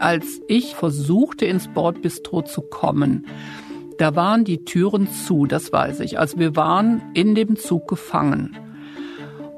Als 0.00 0.40
ich 0.48 0.74
versuchte, 0.74 1.44
ins 1.44 1.68
Bordbistro 1.68 2.42
zu 2.42 2.62
kommen, 2.62 3.26
da 3.98 4.16
waren 4.16 4.44
die 4.44 4.64
Türen 4.64 5.08
zu, 5.08 5.44
das 5.44 5.72
weiß 5.72 6.00
ich. 6.00 6.18
Also 6.18 6.38
wir 6.38 6.56
waren 6.56 7.02
in 7.12 7.34
dem 7.34 7.56
Zug 7.56 7.86
gefangen. 7.86 8.56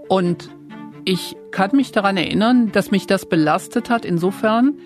Und 0.08 0.50
ich 1.04 1.36
kann 1.52 1.70
mich 1.74 1.92
daran 1.92 2.16
erinnern, 2.16 2.72
dass 2.72 2.90
mich 2.90 3.06
das 3.06 3.26
belastet 3.26 3.88
hat. 3.88 4.04
Insofern, 4.04 4.78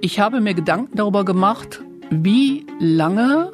ich 0.00 0.18
habe 0.18 0.40
mir 0.40 0.54
Gedanken 0.54 0.96
darüber 0.96 1.26
gemacht, 1.26 1.82
wie 2.10 2.66
lange 2.78 3.52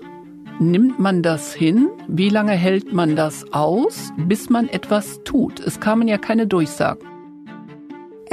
nimmt 0.61 1.01
man 1.01 1.23
das 1.23 1.53
hin? 1.53 1.89
Wie 2.07 2.29
lange 2.29 2.53
hält 2.53 2.93
man 2.93 3.17
das 3.17 3.53
aus, 3.53 4.13
bis 4.17 4.49
man 4.49 4.69
etwas 4.69 5.23
tut? 5.25 5.59
Es 5.59 5.81
kamen 5.81 6.07
ja 6.07 6.19
keine 6.19 6.47
Durchsagen. 6.47 7.12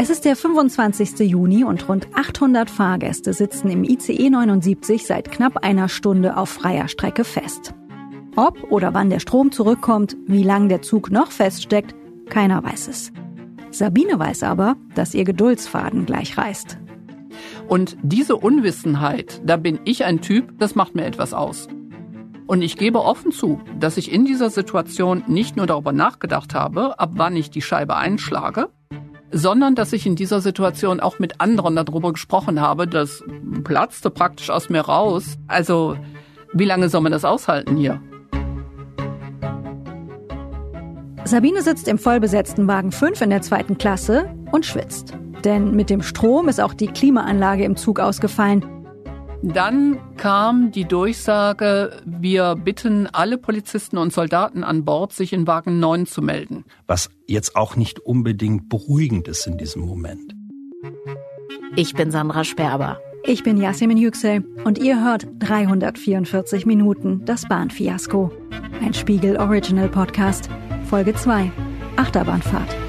Es 0.01 0.09
ist 0.09 0.23
der 0.23 0.37
25. 0.37 1.29
Juni 1.29 1.65
und 1.65 1.89
rund 1.89 2.07
800 2.13 2.69
Fahrgäste 2.69 3.33
sitzen 3.33 3.69
im 3.69 3.83
ICE 3.83 4.29
79 4.29 5.05
seit 5.05 5.29
knapp 5.29 5.57
einer 5.57 5.89
Stunde 5.89 6.37
auf 6.37 6.47
freier 6.47 6.87
Strecke 6.87 7.25
fest. 7.25 7.73
Ob 8.37 8.71
oder 8.71 8.93
wann 8.93 9.09
der 9.09 9.19
Strom 9.19 9.51
zurückkommt, 9.51 10.15
wie 10.25 10.43
lang 10.43 10.69
der 10.69 10.81
Zug 10.81 11.11
noch 11.11 11.31
feststeckt, 11.31 11.95
keiner 12.29 12.63
weiß 12.63 12.87
es. 12.87 13.11
Sabine 13.71 14.17
weiß 14.17 14.43
aber, 14.43 14.77
dass 14.95 15.13
ihr 15.13 15.25
Geduldsfaden 15.25 16.05
gleich 16.05 16.37
reißt. 16.37 16.77
Und 17.67 17.97
diese 18.01 18.37
Unwissenheit, 18.37 19.41
da 19.43 19.57
bin 19.57 19.81
ich 19.83 20.05
ein 20.05 20.21
Typ, 20.21 20.57
das 20.59 20.75
macht 20.75 20.95
mir 20.95 21.03
etwas 21.03 21.33
aus. 21.33 21.67
Und 22.47 22.61
ich 22.61 22.77
gebe 22.77 23.03
offen 23.03 23.33
zu, 23.33 23.59
dass 23.77 23.97
ich 23.97 24.13
in 24.13 24.23
dieser 24.23 24.49
Situation 24.49 25.25
nicht 25.27 25.57
nur 25.57 25.67
darüber 25.67 25.91
nachgedacht 25.91 26.53
habe, 26.53 26.97
ab 26.97 27.11
wann 27.15 27.35
ich 27.35 27.49
die 27.49 27.61
Scheibe 27.61 27.97
einschlage, 27.97 28.69
sondern 29.31 29.75
dass 29.75 29.93
ich 29.93 30.05
in 30.05 30.15
dieser 30.15 30.41
Situation 30.41 30.99
auch 30.99 31.19
mit 31.19 31.39
anderen 31.41 31.75
darüber 31.75 32.13
gesprochen 32.13 32.61
habe. 32.61 32.87
Das 32.87 33.23
platzte 33.63 34.09
praktisch 34.09 34.49
aus 34.49 34.69
mir 34.69 34.81
raus. 34.81 35.37
Also, 35.47 35.97
wie 36.53 36.65
lange 36.65 36.89
soll 36.89 37.01
man 37.01 37.11
das 37.11 37.25
aushalten 37.25 37.77
hier? 37.77 38.01
Sabine 41.25 41.61
sitzt 41.61 41.87
im 41.87 41.99
vollbesetzten 41.99 42.67
Wagen 42.67 42.91
5 42.91 43.21
in 43.21 43.29
der 43.29 43.41
zweiten 43.41 43.77
Klasse 43.77 44.33
und 44.51 44.65
schwitzt. 44.65 45.13
Denn 45.43 45.75
mit 45.75 45.89
dem 45.89 46.01
Strom 46.01 46.47
ist 46.47 46.59
auch 46.59 46.73
die 46.73 46.87
Klimaanlage 46.87 47.63
im 47.63 47.75
Zug 47.75 47.99
ausgefallen. 47.99 48.65
Dann 49.41 49.97
kam 50.17 50.71
die 50.71 50.83
Durchsage, 50.83 52.01
wir 52.05 52.55
bitten 52.55 53.07
alle 53.07 53.37
Polizisten 53.37 53.97
und 53.97 54.11
Soldaten 54.11 54.65
an 54.65 54.83
Bord, 54.83 55.13
sich 55.13 55.31
in 55.31 55.47
Wagen 55.47 55.79
9 55.79 56.05
zu 56.05 56.21
melden. 56.21 56.65
Was 56.87 57.09
jetzt 57.25 57.55
auch 57.55 57.77
nicht 57.77 57.99
unbedingt 57.99 58.67
beruhigend 58.67 59.27
ist 59.29 59.47
in 59.47 59.57
diesem 59.57 59.83
Moment. 59.83 60.35
Ich 61.75 61.93
bin 61.93 62.11
Sandra 62.11 62.43
Sperber. 62.43 62.99
Ich 63.25 63.43
bin 63.43 63.57
Yasemin 63.57 63.97
Yüksel 63.97 64.43
und 64.65 64.77
ihr 64.77 65.03
hört 65.03 65.27
344 65.39 66.65
Minuten 66.65 67.23
das 67.25 67.47
Bahnfiasko. 67.47 68.31
Ein 68.81 68.93
Spiegel 68.93 69.37
Original 69.37 69.89
Podcast, 69.89 70.49
Folge 70.89 71.13
2, 71.13 71.51
Achterbahnfahrt. 71.95 72.88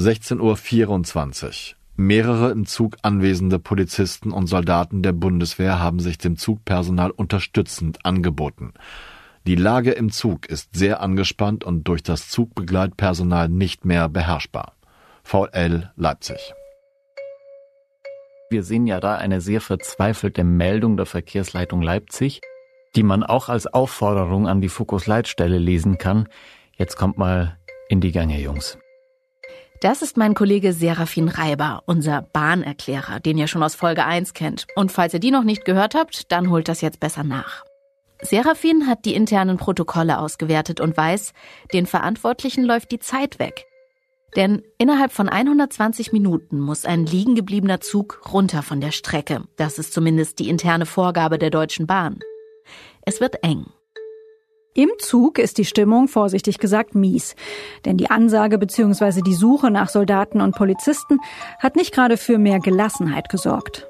16.24 0.00 1.44
Uhr. 1.44 1.76
Mehrere 1.96 2.50
im 2.50 2.64
Zug 2.64 2.96
anwesende 3.02 3.58
Polizisten 3.58 4.32
und 4.32 4.46
Soldaten 4.46 5.02
der 5.02 5.12
Bundeswehr 5.12 5.78
haben 5.78 6.00
sich 6.00 6.16
dem 6.16 6.38
Zugpersonal 6.38 7.10
unterstützend 7.10 8.06
angeboten. 8.06 8.72
Die 9.46 9.56
Lage 9.56 9.90
im 9.90 10.10
Zug 10.10 10.46
ist 10.46 10.74
sehr 10.74 11.02
angespannt 11.02 11.64
und 11.64 11.84
durch 11.84 12.02
das 12.02 12.30
Zugbegleitpersonal 12.30 13.50
nicht 13.50 13.84
mehr 13.84 14.08
beherrschbar. 14.08 14.74
VL 15.22 15.90
Leipzig. 15.96 16.54
Wir 18.48 18.62
sehen 18.62 18.86
ja 18.86 19.00
da 19.00 19.16
eine 19.16 19.42
sehr 19.42 19.60
verzweifelte 19.60 20.44
Meldung 20.44 20.96
der 20.96 21.06
Verkehrsleitung 21.06 21.82
Leipzig, 21.82 22.40
die 22.96 23.02
man 23.02 23.22
auch 23.22 23.50
als 23.50 23.66
Aufforderung 23.66 24.48
an 24.48 24.62
die 24.62 24.70
Fokus-Leitstelle 24.70 25.58
lesen 25.58 25.98
kann. 25.98 26.26
Jetzt 26.76 26.96
kommt 26.96 27.18
mal 27.18 27.58
in 27.90 28.00
die 28.00 28.12
Gänge, 28.12 28.40
Jungs. 28.40 28.78
Das 29.80 30.02
ist 30.02 30.18
mein 30.18 30.34
Kollege 30.34 30.74
Serafin 30.74 31.28
Reiber, 31.28 31.82
unser 31.86 32.20
Bahnerklärer, 32.20 33.18
den 33.18 33.38
ihr 33.38 33.46
schon 33.46 33.62
aus 33.62 33.74
Folge 33.74 34.04
1 34.04 34.34
kennt. 34.34 34.66
Und 34.76 34.92
falls 34.92 35.14
ihr 35.14 35.20
die 35.20 35.30
noch 35.30 35.42
nicht 35.42 35.64
gehört 35.64 35.94
habt, 35.94 36.30
dann 36.30 36.50
holt 36.50 36.68
das 36.68 36.82
jetzt 36.82 37.00
besser 37.00 37.24
nach. 37.24 37.64
Serafin 38.20 38.86
hat 38.86 39.06
die 39.06 39.14
internen 39.14 39.56
Protokolle 39.56 40.18
ausgewertet 40.18 40.82
und 40.82 40.98
weiß, 40.98 41.32
den 41.72 41.86
Verantwortlichen 41.86 42.62
läuft 42.62 42.92
die 42.92 42.98
Zeit 42.98 43.38
weg. 43.38 43.64
Denn 44.36 44.62
innerhalb 44.76 45.12
von 45.12 45.30
120 45.30 46.12
Minuten 46.12 46.60
muss 46.60 46.84
ein 46.84 47.06
liegen 47.06 47.34
gebliebener 47.34 47.80
Zug 47.80 48.20
runter 48.30 48.62
von 48.62 48.82
der 48.82 48.92
Strecke. 48.92 49.44
Das 49.56 49.78
ist 49.78 49.94
zumindest 49.94 50.40
die 50.40 50.50
interne 50.50 50.84
Vorgabe 50.84 51.38
der 51.38 51.50
Deutschen 51.50 51.86
Bahn. 51.86 52.20
Es 53.06 53.22
wird 53.22 53.42
eng. 53.42 53.64
Im 54.74 54.90
Zug 55.00 55.38
ist 55.40 55.58
die 55.58 55.64
Stimmung 55.64 56.06
vorsichtig 56.06 56.58
gesagt 56.58 56.94
mies, 56.94 57.34
denn 57.84 57.96
die 57.96 58.08
Ansage 58.10 58.56
bzw. 58.56 59.20
die 59.20 59.34
Suche 59.34 59.68
nach 59.68 59.88
Soldaten 59.88 60.40
und 60.40 60.54
Polizisten 60.54 61.18
hat 61.58 61.74
nicht 61.74 61.92
gerade 61.92 62.16
für 62.16 62.38
mehr 62.38 62.60
Gelassenheit 62.60 63.28
gesorgt. 63.28 63.88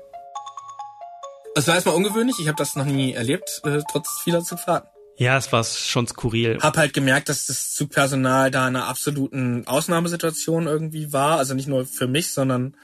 Es 1.54 1.66
war 1.66 1.74
erstmal 1.74 1.96
ungewöhnlich, 1.96 2.36
ich 2.40 2.48
habe 2.48 2.56
das 2.56 2.76
noch 2.76 2.86
nie 2.86 3.12
erlebt, 3.12 3.60
äh, 3.64 3.82
trotz 3.90 4.20
vieler 4.24 4.42
Zugfahrten. 4.42 4.88
Ja, 5.18 5.36
es 5.36 5.52
war 5.52 5.64
schon 5.64 6.06
skurril. 6.06 6.58
Hab 6.62 6.78
halt 6.78 6.94
gemerkt, 6.94 7.28
dass 7.28 7.44
das 7.44 7.74
Zugpersonal 7.74 8.50
da 8.50 8.66
in 8.66 8.76
einer 8.76 8.86
absoluten 8.86 9.66
Ausnahmesituation 9.66 10.66
irgendwie 10.66 11.12
war, 11.12 11.36
also 11.36 11.52
nicht 11.52 11.68
nur 11.68 11.84
für 11.84 12.06
mich, 12.06 12.32
sondern 12.32 12.74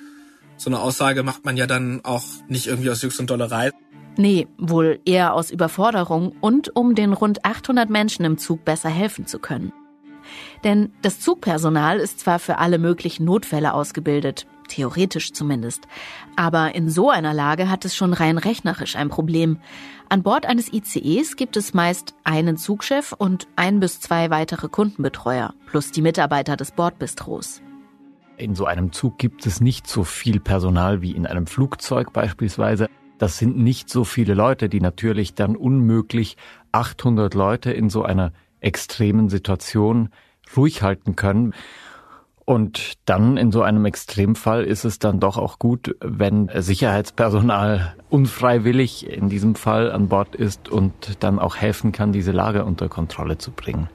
so 0.58 0.68
eine 0.68 0.80
Aussage 0.80 1.22
macht 1.22 1.46
man 1.46 1.56
ja 1.56 1.66
dann 1.66 2.04
auch 2.04 2.24
nicht 2.48 2.66
irgendwie 2.66 2.90
aus 2.90 3.00
Jux 3.00 3.18
und 3.20 3.30
Dollerei. 3.30 3.72
Nee, 4.16 4.48
wohl 4.56 5.00
eher 5.04 5.34
aus 5.34 5.50
Überforderung 5.50 6.32
und 6.40 6.74
um 6.74 6.94
den 6.94 7.12
rund 7.12 7.44
800 7.44 7.90
Menschen 7.90 8.24
im 8.24 8.38
Zug 8.38 8.64
besser 8.64 8.88
helfen 8.88 9.26
zu 9.26 9.38
können. 9.38 9.72
Denn 10.64 10.92
das 11.02 11.20
Zugpersonal 11.20 11.98
ist 11.98 12.20
zwar 12.20 12.38
für 12.38 12.58
alle 12.58 12.78
möglichen 12.78 13.24
Notfälle 13.24 13.74
ausgebildet, 13.74 14.46
theoretisch 14.68 15.32
zumindest, 15.32 15.86
aber 16.34 16.74
in 16.74 16.90
so 16.90 17.10
einer 17.10 17.34
Lage 17.34 17.70
hat 17.70 17.84
es 17.84 17.94
schon 17.94 18.12
rein 18.12 18.38
rechnerisch 18.38 18.96
ein 18.96 19.08
Problem. 19.08 19.58
An 20.08 20.22
Bord 20.22 20.46
eines 20.46 20.72
ICEs 20.72 21.36
gibt 21.36 21.56
es 21.56 21.74
meist 21.74 22.14
einen 22.24 22.56
Zugchef 22.56 23.12
und 23.12 23.46
ein 23.54 23.80
bis 23.80 24.00
zwei 24.00 24.30
weitere 24.30 24.68
Kundenbetreuer, 24.68 25.54
plus 25.66 25.92
die 25.92 26.02
Mitarbeiter 26.02 26.56
des 26.56 26.72
Bordbistros. 26.72 27.62
In 28.36 28.54
so 28.54 28.66
einem 28.66 28.92
Zug 28.92 29.18
gibt 29.18 29.46
es 29.46 29.60
nicht 29.60 29.86
so 29.86 30.04
viel 30.04 30.40
Personal 30.40 31.00
wie 31.00 31.12
in 31.12 31.26
einem 31.26 31.46
Flugzeug 31.46 32.12
beispielsweise. 32.12 32.88
Das 33.18 33.38
sind 33.38 33.56
nicht 33.56 33.88
so 33.88 34.04
viele 34.04 34.34
Leute, 34.34 34.68
die 34.68 34.80
natürlich 34.80 35.34
dann 35.34 35.56
unmöglich 35.56 36.36
800 36.72 37.34
Leute 37.34 37.72
in 37.72 37.88
so 37.88 38.02
einer 38.02 38.32
extremen 38.60 39.28
Situation 39.28 40.10
ruhig 40.56 40.82
halten 40.82 41.16
können. 41.16 41.54
Und 42.44 42.92
dann 43.06 43.36
in 43.36 43.50
so 43.50 43.62
einem 43.62 43.86
Extremfall 43.86 44.64
ist 44.64 44.84
es 44.84 45.00
dann 45.00 45.18
doch 45.18 45.36
auch 45.36 45.58
gut, 45.58 45.96
wenn 46.00 46.48
Sicherheitspersonal 46.54 47.96
unfreiwillig 48.08 49.10
in 49.10 49.28
diesem 49.28 49.56
Fall 49.56 49.90
an 49.90 50.08
Bord 50.08 50.36
ist 50.36 50.68
und 50.68 50.92
dann 51.20 51.40
auch 51.40 51.56
helfen 51.56 51.90
kann, 51.90 52.12
diese 52.12 52.30
Lage 52.30 52.64
unter 52.64 52.88
Kontrolle 52.88 53.38
zu 53.38 53.50
bringen. 53.50 53.88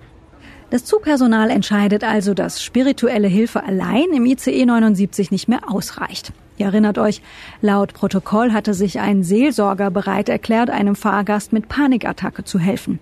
Das 0.70 0.84
Zugpersonal 0.84 1.50
entscheidet 1.50 2.04
also, 2.04 2.34
dass 2.34 2.64
spirituelle 2.64 3.28
Hilfe 3.28 3.64
allein 3.64 4.12
im 4.14 4.26
ICE 4.26 4.66
79 4.66 5.32
nicht 5.32 5.48
mehr 5.48 5.70
ausreicht. 5.70 6.34
Ihr 6.62 6.68
erinnert 6.68 7.00
euch, 7.00 7.24
laut 7.64 7.96
Protokoll 7.96 8.54
hatte 8.54 8.76
sich 8.76 9.00
ein 9.00 9.24
Seelsorger 9.24 9.90
bereit 9.90 10.30
erklärt, 10.30 10.70
einem 10.70 10.96
Fahrgast 10.96 11.54
mit 11.54 11.68
Panikattacke 11.68 12.44
zu 12.44 12.60
helfen. 12.60 13.00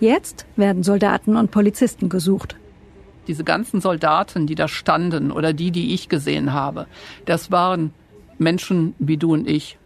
Jetzt 0.00 0.46
werden 0.56 0.82
Soldaten 0.82 1.36
und 1.36 1.50
Polizisten 1.50 2.08
gesucht. 2.08 2.56
Diese 3.26 3.44
ganzen 3.44 3.82
Soldaten, 3.82 4.46
die 4.46 4.54
da 4.54 4.68
standen 4.68 5.32
oder 5.32 5.52
die, 5.52 5.70
die 5.70 5.92
ich 5.92 6.08
gesehen 6.08 6.54
habe, 6.54 6.86
das 7.26 7.50
waren 7.50 7.92
Menschen 8.38 8.94
wie 8.98 9.18
du 9.18 9.34
und 9.34 9.46
ich. 9.46 9.76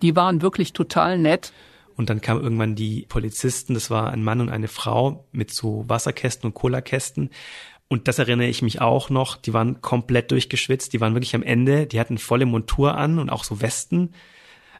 Die 0.00 0.14
waren 0.14 0.40
wirklich 0.40 0.72
total 0.72 1.18
nett. 1.18 1.52
Und 1.96 2.10
dann 2.10 2.20
kamen 2.20 2.42
irgendwann 2.44 2.76
die 2.76 3.06
Polizisten, 3.08 3.74
das 3.74 3.90
war 3.90 4.12
ein 4.12 4.22
Mann 4.22 4.40
und 4.40 4.50
eine 4.50 4.68
Frau 4.68 5.24
mit 5.32 5.50
so 5.50 5.84
Wasserkästen 5.88 6.46
und 6.46 6.54
Cola-Kästen. 6.54 7.30
Und 7.92 8.08
das 8.08 8.18
erinnere 8.18 8.48
ich 8.48 8.62
mich 8.62 8.80
auch 8.80 9.10
noch. 9.10 9.36
Die 9.36 9.52
waren 9.52 9.82
komplett 9.82 10.30
durchgeschwitzt. 10.30 10.94
Die 10.94 11.02
waren 11.02 11.12
wirklich 11.12 11.34
am 11.34 11.42
Ende. 11.42 11.86
Die 11.86 12.00
hatten 12.00 12.16
volle 12.16 12.46
Montur 12.46 12.96
an 12.96 13.18
und 13.18 13.28
auch 13.28 13.44
so 13.44 13.60
Westen 13.60 14.14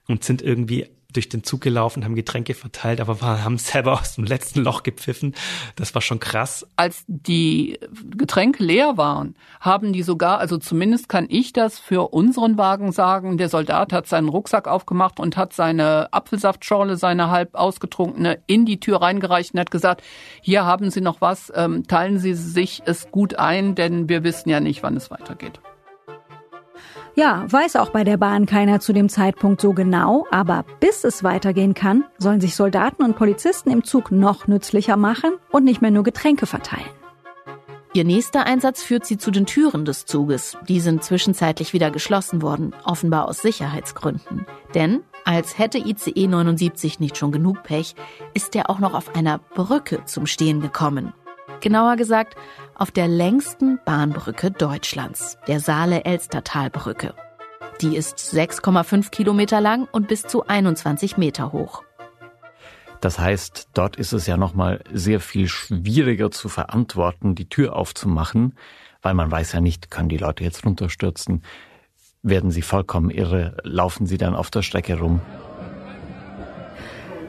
und 0.08 0.24
sind 0.24 0.40
irgendwie 0.40 0.88
durch 1.12 1.28
den 1.28 1.44
Zug 1.44 1.60
gelaufen, 1.60 2.04
haben 2.04 2.14
Getränke 2.14 2.54
verteilt, 2.54 3.00
aber 3.00 3.20
haben 3.20 3.58
selber 3.58 4.00
aus 4.00 4.16
dem 4.16 4.24
letzten 4.24 4.62
Loch 4.62 4.82
gepfiffen. 4.82 5.34
Das 5.76 5.94
war 5.94 6.02
schon 6.02 6.20
krass. 6.20 6.66
Als 6.76 7.04
die 7.06 7.78
Getränke 8.16 8.62
leer 8.62 8.96
waren, 8.96 9.34
haben 9.60 9.92
die 9.92 10.02
sogar, 10.02 10.38
also 10.38 10.58
zumindest 10.58 11.08
kann 11.08 11.26
ich 11.28 11.52
das 11.52 11.78
für 11.78 12.12
unseren 12.12 12.58
Wagen 12.58 12.92
sagen, 12.92 13.38
der 13.38 13.48
Soldat 13.48 13.92
hat 13.92 14.06
seinen 14.06 14.28
Rucksack 14.28 14.68
aufgemacht 14.68 15.20
und 15.20 15.36
hat 15.36 15.52
seine 15.52 16.12
Apfelsaftschorle, 16.12 16.96
seine 16.96 17.30
halb 17.30 17.54
ausgetrunkene, 17.54 18.40
in 18.46 18.66
die 18.66 18.80
Tür 18.80 19.02
reingereicht 19.02 19.54
und 19.54 19.60
hat 19.60 19.70
gesagt, 19.70 20.02
hier 20.40 20.64
haben 20.64 20.90
Sie 20.90 21.00
noch 21.00 21.20
was, 21.20 21.52
ähm, 21.54 21.86
teilen 21.86 22.18
Sie 22.18 22.34
sich 22.34 22.82
es 22.86 23.10
gut 23.10 23.36
ein, 23.36 23.74
denn 23.74 24.08
wir 24.08 24.24
wissen 24.24 24.48
ja 24.48 24.60
nicht, 24.60 24.82
wann 24.82 24.96
es 24.96 25.10
weitergeht. 25.10 25.60
Ja, 27.14 27.44
weiß 27.46 27.76
auch 27.76 27.90
bei 27.90 28.04
der 28.04 28.16
Bahn 28.16 28.46
keiner 28.46 28.80
zu 28.80 28.94
dem 28.94 29.10
Zeitpunkt 29.10 29.60
so 29.60 29.74
genau, 29.74 30.26
aber 30.30 30.64
bis 30.80 31.04
es 31.04 31.22
weitergehen 31.22 31.74
kann, 31.74 32.04
sollen 32.18 32.40
sich 32.40 32.56
Soldaten 32.56 33.02
und 33.02 33.16
Polizisten 33.16 33.70
im 33.70 33.84
Zug 33.84 34.10
noch 34.10 34.46
nützlicher 34.46 34.96
machen 34.96 35.32
und 35.50 35.64
nicht 35.64 35.82
mehr 35.82 35.90
nur 35.90 36.04
Getränke 36.04 36.46
verteilen. 36.46 36.88
Ihr 37.94 38.04
nächster 38.04 38.46
Einsatz 38.46 38.82
führt 38.82 39.04
sie 39.04 39.18
zu 39.18 39.30
den 39.30 39.44
Türen 39.44 39.84
des 39.84 40.06
Zuges. 40.06 40.56
Die 40.66 40.80
sind 40.80 41.04
zwischenzeitlich 41.04 41.74
wieder 41.74 41.90
geschlossen 41.90 42.40
worden, 42.40 42.74
offenbar 42.84 43.28
aus 43.28 43.42
Sicherheitsgründen. 43.42 44.46
Denn 44.74 45.02
als 45.26 45.58
hätte 45.58 45.76
ICE 45.76 46.26
79 46.26 46.98
nicht 46.98 47.18
schon 47.18 47.32
genug 47.32 47.62
Pech, 47.62 47.94
ist 48.32 48.56
er 48.56 48.70
auch 48.70 48.78
noch 48.78 48.94
auf 48.94 49.14
einer 49.14 49.38
Brücke 49.38 50.06
zum 50.06 50.24
Stehen 50.24 50.62
gekommen. 50.62 51.12
Genauer 51.62 51.94
gesagt, 51.94 52.34
auf 52.74 52.90
der 52.90 53.06
längsten 53.06 53.78
Bahnbrücke 53.84 54.50
Deutschlands, 54.50 55.38
der 55.46 55.60
Saale-Elstertalbrücke. 55.60 57.14
Die 57.80 57.96
ist 57.96 58.18
6,5 58.18 59.10
Kilometer 59.10 59.60
lang 59.60 59.88
und 59.92 60.08
bis 60.08 60.22
zu 60.22 60.46
21 60.46 61.16
Meter 61.16 61.52
hoch. 61.52 61.84
Das 63.00 63.18
heißt, 63.18 63.68
dort 63.74 63.94
ist 63.94 64.12
es 64.12 64.26
ja 64.26 64.36
nochmal 64.36 64.82
sehr 64.92 65.20
viel 65.20 65.46
schwieriger 65.46 66.32
zu 66.32 66.48
verantworten, 66.48 67.36
die 67.36 67.48
Tür 67.48 67.76
aufzumachen, 67.76 68.56
weil 69.00 69.14
man 69.14 69.30
weiß 69.30 69.52
ja 69.52 69.60
nicht, 69.60 69.90
können 69.90 70.08
die 70.08 70.18
Leute 70.18 70.42
jetzt 70.42 70.66
runterstürzen, 70.66 71.44
werden 72.22 72.50
sie 72.50 72.62
vollkommen 72.62 73.10
irre, 73.10 73.56
laufen 73.62 74.06
sie 74.06 74.18
dann 74.18 74.34
auf 74.34 74.50
der 74.50 74.62
Strecke 74.62 74.98
rum. 74.98 75.20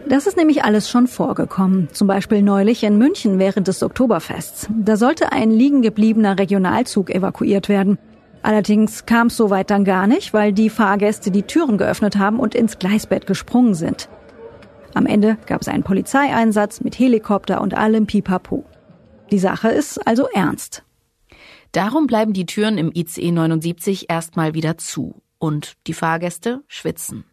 Das 0.07 0.27
ist 0.27 0.35
nämlich 0.35 0.63
alles 0.63 0.89
schon 0.89 1.07
vorgekommen. 1.07 1.87
Zum 1.91 2.07
Beispiel 2.07 2.41
neulich 2.41 2.83
in 2.83 2.97
München 2.97 3.39
während 3.39 3.67
des 3.67 3.81
Oktoberfests. 3.81 4.67
Da 4.69 4.97
sollte 4.97 5.31
ein 5.31 5.49
liegen 5.49 5.81
gebliebener 5.81 6.37
Regionalzug 6.37 7.09
evakuiert 7.09 7.69
werden. 7.69 7.97
Allerdings 8.41 9.05
kam 9.05 9.27
es 9.27 9.37
soweit 9.37 9.69
dann 9.69 9.85
gar 9.85 10.05
nicht, 10.05 10.33
weil 10.33 10.51
die 10.51 10.69
Fahrgäste 10.69 11.31
die 11.31 11.43
Türen 11.43 11.77
geöffnet 11.77 12.17
haben 12.17 12.39
und 12.39 12.53
ins 12.53 12.77
Gleisbett 12.77 13.25
gesprungen 13.25 13.73
sind. 13.73 14.09
Am 14.93 15.05
Ende 15.05 15.37
gab 15.47 15.61
es 15.61 15.69
einen 15.69 15.83
Polizeieinsatz 15.83 16.81
mit 16.81 16.99
Helikopter 16.99 17.61
und 17.61 17.73
allem 17.73 18.05
Pipapo. 18.05 18.65
Die 19.31 19.39
Sache 19.39 19.69
ist 19.69 20.05
also 20.05 20.27
ernst. 20.33 20.83
Darum 21.71 22.05
bleiben 22.05 22.33
die 22.33 22.45
Türen 22.45 22.77
im 22.77 22.91
ICE 22.93 23.31
79 23.31 24.09
erstmal 24.09 24.53
wieder 24.53 24.77
zu 24.77 25.23
und 25.39 25.73
die 25.87 25.93
Fahrgäste 25.93 26.61
schwitzen. 26.67 27.23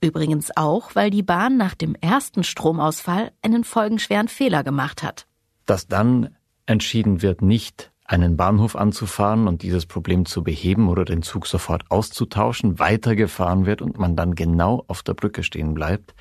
Übrigens 0.00 0.56
auch, 0.56 0.94
weil 0.94 1.10
die 1.10 1.22
Bahn 1.22 1.56
nach 1.56 1.74
dem 1.74 1.94
ersten 1.96 2.44
Stromausfall 2.44 3.32
einen 3.42 3.64
folgenschweren 3.64 4.28
Fehler 4.28 4.62
gemacht 4.62 5.02
hat. 5.02 5.26
Dass 5.66 5.88
dann 5.88 6.36
entschieden 6.66 7.22
wird, 7.22 7.42
nicht 7.42 7.90
einen 8.04 8.36
Bahnhof 8.36 8.74
anzufahren 8.74 9.48
und 9.48 9.62
dieses 9.62 9.86
Problem 9.86 10.24
zu 10.24 10.42
beheben 10.42 10.88
oder 10.88 11.04
den 11.04 11.22
Zug 11.22 11.46
sofort 11.46 11.84
auszutauschen, 11.90 12.78
weitergefahren 12.78 13.66
wird 13.66 13.82
und 13.82 13.98
man 13.98 14.16
dann 14.16 14.34
genau 14.34 14.84
auf 14.86 15.02
der 15.02 15.14
Brücke 15.14 15.42
stehen 15.42 15.74
bleibt. 15.74 16.14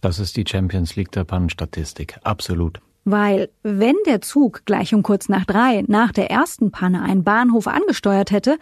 Das 0.00 0.18
ist 0.18 0.36
die 0.36 0.44
Champions 0.48 0.96
League 0.96 1.12
der 1.12 1.24
Pannenstatistik. 1.24 2.18
Absolut. 2.22 2.80
Weil 3.10 3.48
wenn 3.62 3.94
der 4.04 4.20
Zug 4.20 4.66
gleich 4.66 4.92
um 4.92 5.02
kurz 5.02 5.30
nach 5.30 5.46
drei 5.46 5.82
nach 5.86 6.12
der 6.12 6.30
ersten 6.30 6.70
Panne 6.70 7.02
einen 7.02 7.24
Bahnhof 7.24 7.66
angesteuert 7.66 8.30
hätte, 8.30 8.58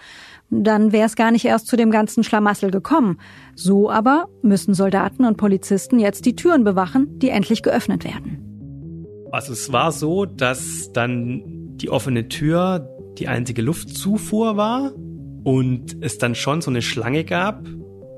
dann 0.51 0.93
wäre 0.93 1.07
es 1.07 1.17
gar 1.17 1.33
nicht 1.33 1.45
erst 1.45 1.67
zu 1.67 1.77
dem 1.77 1.91
ganzen 1.91 2.23
Schlamassel 2.23 2.71
gekommen. 2.71 3.19
So 3.57 3.91
aber 3.91 4.29
müssen 4.43 4.73
Soldaten 4.73 5.25
und 5.25 5.37
Polizisten 5.37 5.99
jetzt 5.99 6.27
die 6.27 6.37
Türen 6.37 6.63
bewachen, 6.63 7.19
die 7.19 7.31
endlich 7.31 7.65
geöffnet 7.65 8.05
werden. 8.05 9.27
Also 9.33 9.53
es 9.53 9.73
war 9.73 9.91
so, 9.91 10.27
dass 10.27 10.93
dann 10.93 11.43
die 11.79 11.91
offene 11.91 12.29
Tür 12.29 12.89
die 13.19 13.27
einzige 13.27 13.63
Luftzufuhr 13.63 14.57
war 14.57 14.93
und 15.43 15.97
es 16.03 16.19
dann 16.19 16.37
schon 16.37 16.61
so 16.61 16.71
eine 16.71 16.83
Schlange 16.83 17.25
gab 17.25 17.67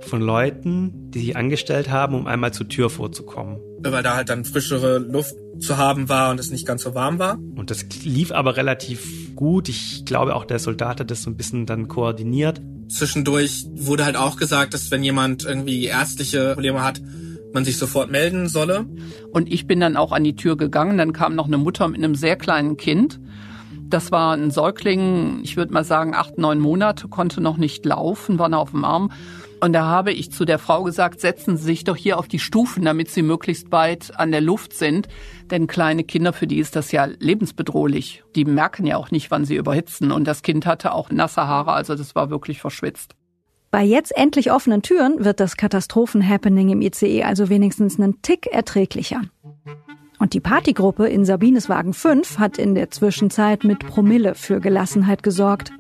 von 0.01 0.21
Leuten, 0.21 1.11
die 1.11 1.21
sich 1.21 1.37
angestellt 1.39 1.89
haben, 1.89 2.15
um 2.15 2.27
einmal 2.27 2.53
zur 2.53 2.69
Tür 2.69 2.91
vorzukommen. 2.91 3.59
Weil 3.81 4.03
da 4.03 4.17
halt 4.17 4.29
dann 4.29 4.45
frischere 4.45 4.99
Luft 4.99 5.35
zu 5.61 5.77
haben 5.77 6.09
war 6.09 6.31
und 6.31 6.41
es 6.41 6.51
nicht 6.51 6.67
ganz 6.67 6.83
so 6.83 6.95
warm 6.95 7.19
war. 7.19 7.39
Und 7.57 7.71
das 7.71 7.85
lief 8.05 8.33
aber 8.33 8.57
relativ 8.57 9.35
gut. 9.35 9.69
Ich 9.69 10.05
glaube 10.05 10.35
auch 10.35 10.45
der 10.45 10.59
Soldat 10.59 11.01
hat 11.01 11.11
das 11.11 11.23
so 11.23 11.31
ein 11.31 11.37
bisschen 11.37 11.67
dann 11.67 11.89
koordiniert. 11.89 12.61
Zwischendurch 12.89 13.67
wurde 13.73 14.05
halt 14.05 14.17
auch 14.17 14.37
gesagt, 14.37 14.75
dass 14.75 14.91
wenn 14.91 15.03
jemand 15.03 15.45
irgendwie 15.45 15.85
ärztliche 15.85 16.55
Probleme 16.55 16.83
hat, 16.83 17.01
man 17.53 17.65
sich 17.65 17.77
sofort 17.79 18.11
melden 18.11 18.49
solle. 18.49 18.87
Und 19.33 19.53
ich 19.53 19.67
bin 19.67 19.81
dann 19.81 19.97
auch 19.97 20.13
an 20.13 20.25
die 20.25 20.37
Tür 20.37 20.57
gegangen. 20.57 20.99
Dann 20.99 21.13
kam 21.13 21.35
noch 21.35 21.47
eine 21.47 21.59
Mutter 21.59 21.89
mit 21.89 21.99
einem 21.99 22.15
sehr 22.15 22.37
kleinen 22.37 22.77
Kind. 22.77 23.21
Das 23.89 24.13
war 24.13 24.37
ein 24.37 24.51
Säugling, 24.51 25.41
ich 25.43 25.57
würde 25.57 25.73
mal 25.73 25.85
sagen, 25.85 26.15
acht, 26.15 26.37
neun 26.37 26.59
Monate, 26.59 27.09
konnte 27.09 27.41
noch 27.41 27.57
nicht 27.57 27.87
laufen, 27.87 28.39
war 28.39 28.51
noch 28.51 28.59
auf 28.61 28.71
dem 28.73 28.85
Arm. 28.85 29.11
Und 29.61 29.73
da 29.73 29.85
habe 29.85 30.13
ich 30.13 30.31
zu 30.31 30.45
der 30.45 30.59
Frau 30.59 30.85
gesagt, 30.85 31.21
setzen 31.21 31.57
Sie 31.57 31.65
sich 31.65 31.85
doch 31.85 31.97
hier 31.97 32.19
auf 32.19 32.29
die 32.29 32.39
Stufen, 32.39 32.85
damit 32.85 33.11
Sie 33.11 33.23
möglichst 33.23 33.73
weit 33.73 34.13
an 34.17 34.31
der 34.31 34.41
Luft 34.41 34.73
sind. 34.73 35.09
Denn 35.51 35.67
kleine 35.67 36.05
Kinder, 36.05 36.33
für 36.33 36.47
die 36.47 36.59
ist 36.59 36.77
das 36.77 36.93
ja 36.93 37.07
lebensbedrohlich. 37.07 38.23
Die 38.37 38.45
merken 38.45 38.87
ja 38.87 38.97
auch 38.97 39.11
nicht, 39.11 39.31
wann 39.31 39.45
sie 39.45 39.57
überhitzen. 39.57 40.13
Und 40.13 40.25
das 40.25 40.43
Kind 40.43 40.67
hatte 40.67 40.93
auch 40.93 41.11
nasse 41.11 41.47
Haare, 41.47 41.73
also 41.73 41.95
das 41.95 42.15
war 42.15 42.31
wirklich 42.31 42.61
verschwitzt. 42.61 43.15
Bei 43.71 43.83
jetzt 43.83 44.17
endlich 44.17 44.51
offenen 44.51 44.83
Türen 44.83 45.25
wird 45.25 45.41
das 45.41 45.57
Katastrophen-Happening 45.57 46.71
im 46.71 46.81
ICE 46.81 47.25
also 47.25 47.51
wenigstens 47.51 47.99
einen 47.99 48.23
Tick 48.23 48.47
erträglicher. 48.47 49.23
Und 50.19 50.33
die 50.35 50.41
Partygruppe 50.41 51.07
in 51.07 51.25
Sabines 51.25 51.69
Wagen 51.69 51.93
5 51.93 52.39
hat 52.39 52.59
in 52.59 52.75
der 52.75 52.91
Zwischenzeit 52.91 53.65
mit 53.65 53.81
Promille 53.81 54.35
für 54.35 54.61
Gelassenheit 54.61 55.23
gesorgt. 55.23 55.73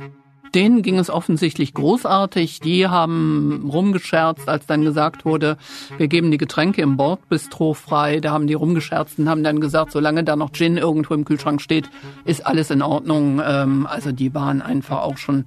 Denen 0.55 0.83
ging 0.83 0.99
es 0.99 1.11
offensichtlich 1.11 1.75
großartig. 1.75 2.61
Die 2.61 2.87
haben 2.87 3.69
rumgescherzt, 3.71 4.49
als 4.49 4.67
dann 4.67 4.85
gesagt 4.85 5.25
wurde, 5.25 5.56
wir 5.97 6.09
geben 6.09 6.31
die 6.31 6.39
Getränke 6.39 6.83
im 6.83 6.97
Bordbistro 6.97 7.75
frei. 7.75 8.21
Da 8.21 8.33
haben 8.33 8.47
die 8.47 8.55
rumgescherzt 8.55 9.19
und 9.19 9.29
haben 9.29 9.43
dann 9.43 9.61
gesagt, 9.61 9.93
solange 9.93 10.25
da 10.25 10.37
noch 10.37 10.53
Gin 10.53 10.77
irgendwo 10.77 11.15
im 11.15 11.25
Kühlschrank 11.25 11.61
steht, 11.61 11.91
ist 12.25 12.47
alles 12.47 12.71
in 12.71 12.83
Ordnung. 12.83 13.41
Ähm, 13.45 13.87
also 13.87 14.12
die 14.12 14.35
waren 14.35 14.62
einfach 14.62 15.03
auch 15.03 15.19
schon 15.19 15.47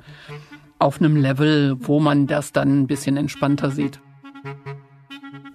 auf 0.80 1.00
einem 1.00 1.16
Level, 1.16 1.78
wo 1.80 2.00
man 2.00 2.28
das 2.28 2.52
dann 2.52 2.82
ein 2.82 2.88
bisschen 2.88 3.18
entspannter 3.18 3.72
sieht. 3.72 4.00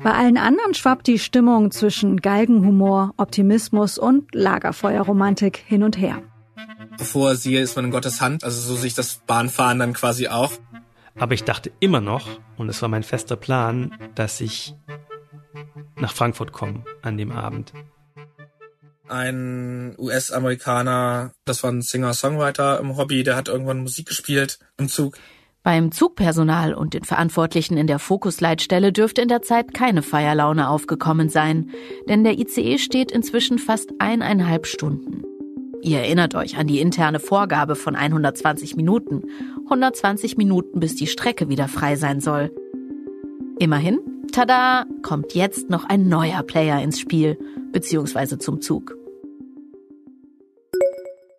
Bei 0.03 0.13
allen 0.13 0.37
anderen 0.37 0.75
schwappt 0.75 1.09
die 1.09 1.19
Stimmung 1.19 1.71
zwischen 1.73 2.19
Galgenhumor, 2.19 3.13
Optimismus 3.17 3.99
und 3.99 4.33
Lagerfeuerromantik 4.35 5.57
hin 5.57 5.83
und 5.83 5.99
her. 5.99 6.23
Bevor 6.99 7.35
siehe 7.37 7.61
ist 7.61 7.77
man 7.77 7.87
in 7.87 7.91
Gottes 7.91 8.21
Hand, 8.21 8.45
also 8.45 8.61
so 8.61 8.77
sich 8.77 8.95
das 8.95 9.21
Bahnfahren 9.27 9.79
dann 9.79 9.93
quasi 9.93 10.29
auch. 10.29 10.53
Aber 11.19 11.35
ich 11.35 11.45
dachte 11.45 11.73
immer 11.81 12.01
noch, 12.01 12.27
und 12.57 12.69
es 12.69 12.83
war 12.83 12.89
mein 12.89 13.03
fester 13.03 13.37
Plan, 13.37 13.97
dass 14.15 14.41
ich 14.41 14.75
nach 15.97 16.13
Frankfurt 16.13 16.53
komme 16.53 16.85
an 17.03 17.17
dem 17.17 17.33
Abend. 17.33 17.73
Ein 19.09 19.95
US-Amerikaner, 19.99 21.33
das 21.45 21.63
war 21.63 21.71
ein 21.71 21.83
Singer-Songwriter 21.83 22.81
im 22.81 22.97
Hobby, 22.97 23.23
der 23.23 23.37
hat 23.37 23.49
irgendwann 23.49 23.79
Musik 23.79 24.09
gespielt 24.09 24.59
im 24.79 24.89
Zug. 24.89 25.17
Beim 25.63 25.91
Zugpersonal 25.91 26.75
und 26.75 26.95
den 26.95 27.05
Verantwortlichen 27.05 27.77
in 27.77 27.87
der 27.87 27.99
Fokusleitstelle 27.99 28.93
dürfte 28.93 29.23
in 29.23 29.29
der 29.29 29.43
Zeit 29.43 29.75
keine 29.75 30.03
Feierlaune 30.03 30.69
aufgekommen 30.69 31.29
sein, 31.29 31.71
denn 32.09 32.25
der 32.25 32.39
ICE 32.39 32.79
steht 32.79 33.11
inzwischen 33.11 33.59
fast 33.59 33.91
eineinhalb 33.99 34.67
Stunden. 34.67 35.25
Ihr 35.87 36.01
erinnert 36.01 36.35
euch 36.35 36.59
an 36.59 36.67
die 36.67 36.81
interne 36.81 37.21
Vorgabe 37.21 37.77
von 37.77 37.95
120 37.95 38.75
Minuten. 38.75 39.23
120 39.67 40.37
Minuten, 40.37 40.81
bis 40.81 40.97
die 40.97 41.07
Strecke 41.07 41.49
wieder 41.49 41.69
frei 41.69 41.95
sein 41.95 42.21
soll. 42.21 42.51
Immerhin, 43.61 44.01
tada, 44.33 44.85
kommt 45.03 45.37
jetzt 45.37 45.71
noch 45.71 45.85
ein 45.85 46.09
neuer 46.09 46.43
Player 46.43 46.83
ins 46.83 46.99
Spiel, 46.99 47.39
beziehungsweise 47.71 48.37
zum 48.39 48.61
Zug. 48.61 48.97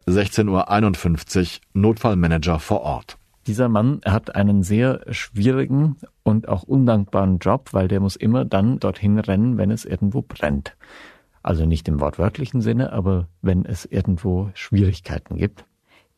16.51 0.07 1.39
Uhr, 1.41 1.47
Notfallmanager 1.73 2.59
vor 2.59 2.83
Ort. 2.83 3.17
Dieser 3.47 3.67
Mann 3.67 3.99
hat 4.05 4.33
einen 4.33 4.63
sehr 4.63 5.01
schwierigen 5.09 5.97
und 6.23 6.47
auch 6.47 6.63
undankbaren 6.63 7.39
Job, 7.39 7.73
weil 7.73 7.89
der 7.89 7.99
muss 7.99 8.15
immer 8.15 8.45
dann 8.45 8.79
dorthin 8.79 9.19
rennen, 9.19 9.57
wenn 9.57 9.71
es 9.71 9.83
irgendwo 9.83 10.21
brennt. 10.21 10.77
Also 11.47 11.65
nicht 11.65 11.87
im 11.87 12.01
wortwörtlichen 12.01 12.59
Sinne, 12.59 12.91
aber 12.91 13.29
wenn 13.41 13.63
es 13.63 13.85
irgendwo 13.85 14.51
Schwierigkeiten 14.53 15.37
gibt. 15.37 15.63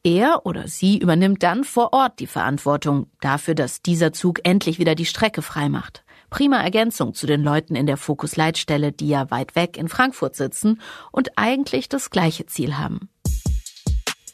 Er 0.03 0.43
oder 0.43 0.67
sie 0.67 0.97
übernimmt 0.97 1.43
dann 1.43 1.63
vor 1.63 1.93
Ort 1.93 2.19
die 2.19 2.25
Verantwortung 2.25 3.11
dafür, 3.21 3.53
dass 3.53 3.83
dieser 3.83 4.11
Zug 4.11 4.39
endlich 4.43 4.79
wieder 4.79 4.95
die 4.95 5.05
Strecke 5.05 5.43
freimacht. 5.43 6.03
Prima 6.31 6.57
Ergänzung 6.57 7.13
zu 7.13 7.27
den 7.27 7.43
Leuten 7.43 7.75
in 7.75 7.85
der 7.85 7.97
Fokus-Leitstelle, 7.97 8.91
die 8.91 9.09
ja 9.09 9.29
weit 9.29 9.55
weg 9.55 9.77
in 9.77 9.87
Frankfurt 9.87 10.35
sitzen 10.35 10.81
und 11.11 11.37
eigentlich 11.37 11.89
das 11.89 12.09
gleiche 12.09 12.47
Ziel 12.47 12.79
haben. 12.79 13.07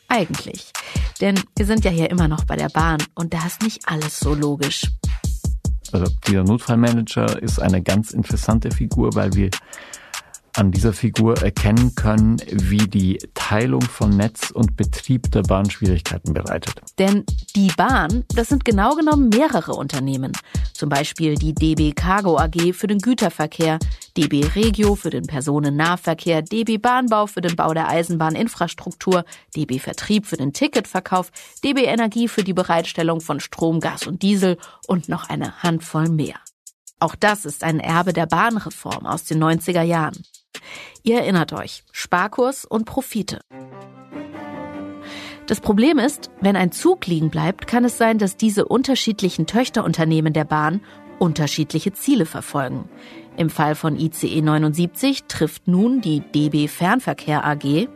Eigentlich. 0.07 0.71
Denn 1.19 1.37
wir 1.57 1.65
sind 1.65 1.83
ja 1.83 1.91
hier 1.91 2.09
immer 2.09 2.29
noch 2.29 2.45
bei 2.45 2.55
der 2.55 2.69
Bahn 2.69 2.99
und 3.15 3.33
da 3.33 3.45
ist 3.45 3.61
nicht 3.61 3.89
alles 3.89 4.17
so 4.17 4.33
logisch. 4.33 4.83
Also 5.91 6.09
dieser 6.25 6.45
Notfallmanager 6.45 7.43
ist 7.43 7.59
eine 7.59 7.81
ganz 7.81 8.11
interessante 8.11 8.71
Figur, 8.71 9.13
weil 9.13 9.33
wir 9.33 9.49
an 10.55 10.71
dieser 10.71 10.93
Figur 10.93 11.38
erkennen 11.41 11.95
können, 11.95 12.38
wie 12.50 12.88
die 12.88 13.17
Teilung 13.33 13.81
von 13.81 14.12
Netz 14.12 14.51
und 14.51 14.77
Betrieb 14.77 15.31
der 15.31 15.43
Bahn 15.43 15.69
Schwierigkeiten 15.69 16.33
bereitet. 16.33 16.81
Denn 16.97 17.25
die 17.55 17.71
Bahn, 17.75 18.24
das 18.35 18.50
sind 18.50 18.63
genau 18.63 18.95
genommen 18.95 19.29
mehrere 19.29 19.74
Unternehmen. 19.74 20.31
Zum 20.74 20.89
Beispiel 20.89 21.35
die 21.35 21.53
DB 21.53 21.91
Cargo 21.91 22.38
AG 22.38 22.74
für 22.74 22.88
den 22.88 23.00
Güterverkehr, 23.00 23.79
DB 24.17 24.45
Regio 24.55 24.95
für 24.95 25.09
den 25.09 25.27
Personennahverkehr, 25.27 26.41
DB 26.41 26.77
Bahnbau 26.77 27.27
für 27.27 27.41
den 27.41 27.55
Bau 27.55 27.74
der 27.74 27.89
Eisenbahninfrastruktur, 27.89 29.25
DB 29.55 29.79
Vertrieb 29.79 30.25
für 30.25 30.38
den 30.38 30.53
Ticketverkauf, 30.53 31.31
DB 31.63 31.83
Energie 31.83 32.27
für 32.27 32.43
die 32.43 32.53
Bereitstellung 32.53 33.19
von 33.19 33.39
Strom, 33.39 33.81
Gas 33.81 34.07
und 34.07 34.21
Diesel 34.21 34.57
und 34.88 35.09
noch 35.09 35.29
eine 35.29 35.63
Handvoll 35.63 36.09
mehr. 36.09 36.35
Auch 37.00 37.15
das 37.15 37.43
ist 37.43 37.63
ein 37.63 37.81
Erbe 37.81 38.13
der 38.13 38.25
Bahnreform 38.25 39.05
aus 39.05 39.25
den 39.25 39.43
90er 39.43 39.81
Jahren. 39.81 40.24
Ihr 41.03 41.17
erinnert 41.17 41.53
euch, 41.53 41.84
Sparkurs 41.91 42.65
und 42.65 42.86
Profite. 42.86 43.39
Das 45.48 45.62
Problem 45.62 46.00
ist, 46.00 46.31
wenn 46.41 46.55
ein 46.55 46.72
Zug 46.72 47.05
liegen 47.05 47.29
bleibt, 47.29 47.67
kann 47.67 47.86
es 47.86 47.98
sein, 47.98 48.17
dass 48.17 48.36
diese 48.36 48.65
unterschiedlichen 48.65 49.45
Töchterunternehmen 49.45 50.34
der 50.34 50.45
Bahn 50.45 50.81
unterschiedliche 51.19 51.93
Ziele 51.93 52.25
verfolgen. 52.25 52.89
Im 53.38 53.50
Fall 53.50 53.75
von 53.75 53.95
ICE 53.95 54.41
79 54.41 55.25
trifft 55.25 55.67
nun 55.67 56.01
die 56.01 56.22
DB 56.22 56.67
Fernverkehr 56.67 57.45
AG. 57.45 57.88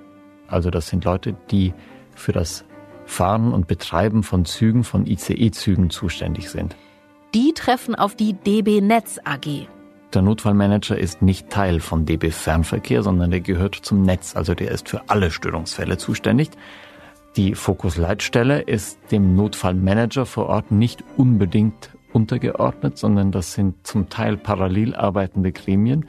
Also 0.47 0.69
das 0.69 0.87
sind 0.87 1.05
Leute, 1.05 1.35
die 1.49 1.73
für 2.15 2.33
das 2.33 2.65
Fahren 3.05 3.53
und 3.53 3.67
Betreiben 3.67 4.21
von 4.21 4.45
Zügen, 4.45 4.83
von 4.83 5.07
ICE-Zügen 5.07 5.89
zuständig 5.89 6.49
sind. 6.49 6.75
Die 7.33 7.53
treffen 7.53 7.95
auf 7.95 8.15
die 8.15 8.33
DB 8.33 8.81
Netz 8.81 9.19
AG. 9.23 9.67
Der 10.13 10.23
Notfallmanager 10.23 10.97
ist 10.97 11.21
nicht 11.21 11.51
Teil 11.51 11.79
von 11.79 12.05
DB 12.05 12.31
Fernverkehr, 12.31 13.03
sondern 13.03 13.29
der 13.29 13.41
gehört 13.41 13.75
zum 13.75 14.01
Netz, 14.01 14.35
also 14.35 14.55
der 14.55 14.71
ist 14.71 14.89
für 14.89 15.03
alle 15.07 15.29
Störungsfälle 15.29 15.97
zuständig. 15.97 16.49
Die 17.35 17.53
Fokusleitstelle 17.53 18.61
ist 18.61 18.97
dem 19.11 19.35
Notfallmanager 19.35 20.25
vor 20.25 20.47
Ort 20.47 20.71
nicht 20.71 21.03
unbedingt 21.15 21.91
untergeordnet, 22.11 22.97
sondern 22.97 23.31
das 23.31 23.53
sind 23.53 23.85
zum 23.85 24.09
Teil 24.09 24.35
parallel 24.35 24.95
arbeitende 24.95 25.51
Gremien, 25.51 26.05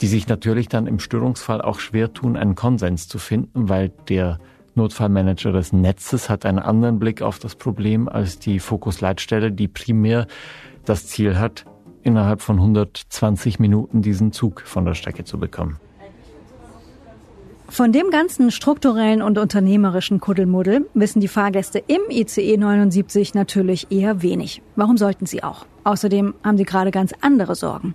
die 0.00 0.08
sich 0.08 0.26
natürlich 0.26 0.68
dann 0.68 0.88
im 0.88 0.98
Störungsfall 0.98 1.62
auch 1.62 1.78
schwer 1.78 2.12
tun, 2.12 2.36
einen 2.36 2.56
Konsens 2.56 3.06
zu 3.06 3.18
finden, 3.18 3.68
weil 3.68 3.90
der 4.08 4.40
Notfallmanager 4.74 5.52
des 5.52 5.72
Netzes 5.72 6.28
hat 6.28 6.44
einen 6.44 6.58
anderen 6.58 6.98
Blick 6.98 7.22
auf 7.22 7.38
das 7.38 7.54
Problem 7.54 8.08
als 8.08 8.40
die 8.40 8.58
Fokusleitstelle, 8.58 9.52
die 9.52 9.68
primär 9.68 10.26
das 10.84 11.06
Ziel 11.06 11.38
hat, 11.38 11.66
innerhalb 12.02 12.42
von 12.42 12.56
120 12.56 13.58
Minuten 13.58 14.02
diesen 14.02 14.32
Zug 14.32 14.62
von 14.62 14.84
der 14.84 14.94
Strecke 14.94 15.24
zu 15.24 15.38
bekommen. 15.38 15.78
Von 17.68 17.90
dem 17.90 18.10
ganzen 18.10 18.50
strukturellen 18.50 19.22
und 19.22 19.38
unternehmerischen 19.38 20.20
Kuddelmuddel 20.20 20.86
wissen 20.92 21.20
die 21.20 21.28
Fahrgäste 21.28 21.82
im 21.86 22.02
ICE 22.10 22.58
79 22.58 23.32
natürlich 23.32 23.90
eher 23.90 24.20
wenig. 24.20 24.60
Warum 24.76 24.98
sollten 24.98 25.24
sie 25.24 25.42
auch? 25.42 25.64
Außerdem 25.84 26.34
haben 26.44 26.58
sie 26.58 26.64
gerade 26.64 26.90
ganz 26.90 27.14
andere 27.22 27.54
Sorgen. 27.54 27.94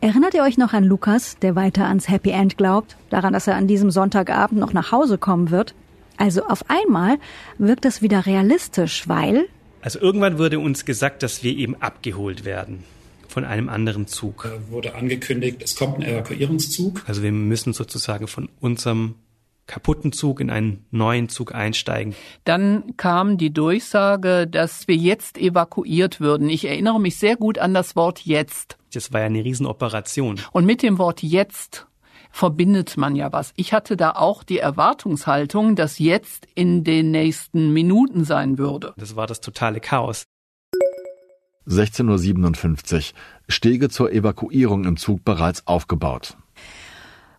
Erinnert 0.00 0.34
ihr 0.34 0.42
euch 0.42 0.58
noch 0.58 0.72
an 0.72 0.82
Lukas, 0.82 1.38
der 1.38 1.54
weiter 1.54 1.86
ans 1.86 2.08
Happy 2.08 2.30
End 2.30 2.56
glaubt, 2.56 2.96
daran, 3.08 3.32
dass 3.32 3.46
er 3.46 3.54
an 3.54 3.68
diesem 3.68 3.92
Sonntagabend 3.92 4.58
noch 4.58 4.72
nach 4.72 4.90
Hause 4.90 5.16
kommen 5.16 5.52
wird? 5.52 5.74
Also 6.16 6.44
auf 6.46 6.64
einmal 6.68 7.18
wirkt 7.58 7.84
das 7.84 8.02
wieder 8.02 8.26
realistisch, 8.26 9.08
weil 9.08 9.46
also 9.80 10.00
irgendwann 10.00 10.38
wurde 10.38 10.58
uns 10.58 10.84
gesagt, 10.84 11.22
dass 11.22 11.44
wir 11.44 11.56
eben 11.56 11.76
abgeholt 11.80 12.44
werden 12.44 12.82
von 13.28 13.44
einem 13.44 13.68
anderen 13.68 14.06
Zug. 14.06 14.42
Da 14.44 14.72
wurde 14.72 14.94
angekündigt, 14.94 15.62
es 15.62 15.76
kommt 15.76 15.98
ein 15.98 16.02
Evakuierungszug. 16.02 17.04
Also 17.06 17.22
wir 17.22 17.32
müssen 17.32 17.72
sozusagen 17.72 18.26
von 18.26 18.48
unserem 18.60 19.14
kaputten 19.68 20.12
Zug 20.12 20.40
in 20.40 20.50
einen 20.50 20.86
neuen 20.90 21.28
Zug 21.28 21.54
einsteigen. 21.54 22.16
Dann 22.44 22.96
kam 22.96 23.38
die 23.38 23.52
Durchsage, 23.52 24.48
dass 24.48 24.88
wir 24.88 24.96
jetzt 24.96 25.38
evakuiert 25.38 26.20
würden. 26.20 26.48
Ich 26.48 26.66
erinnere 26.66 26.98
mich 26.98 27.18
sehr 27.18 27.36
gut 27.36 27.58
an 27.58 27.74
das 27.74 27.94
Wort 27.94 28.20
jetzt. 28.20 28.78
Das 28.92 29.12
war 29.12 29.20
ja 29.20 29.26
eine 29.26 29.44
Riesenoperation. 29.44 30.40
Und 30.52 30.64
mit 30.64 30.82
dem 30.82 30.98
Wort 30.98 31.22
jetzt 31.22 31.86
verbindet 32.30 32.96
man 32.96 33.14
ja 33.14 33.32
was. 33.32 33.52
Ich 33.56 33.72
hatte 33.72 33.96
da 33.96 34.12
auch 34.12 34.42
die 34.42 34.58
Erwartungshaltung, 34.58 35.76
dass 35.76 35.98
jetzt 35.98 36.46
in 36.54 36.84
den 36.84 37.10
nächsten 37.10 37.72
Minuten 37.72 38.24
sein 38.24 38.58
würde. 38.58 38.94
Das 38.96 39.16
war 39.16 39.26
das 39.26 39.40
totale 39.40 39.80
Chaos. 39.80 40.24
16.57 41.68 42.94
Uhr. 42.94 43.02
Stege 43.48 43.88
zur 43.88 44.12
Evakuierung 44.12 44.84
im 44.84 44.96
Zug 44.96 45.24
bereits 45.24 45.66
aufgebaut. 45.66 46.36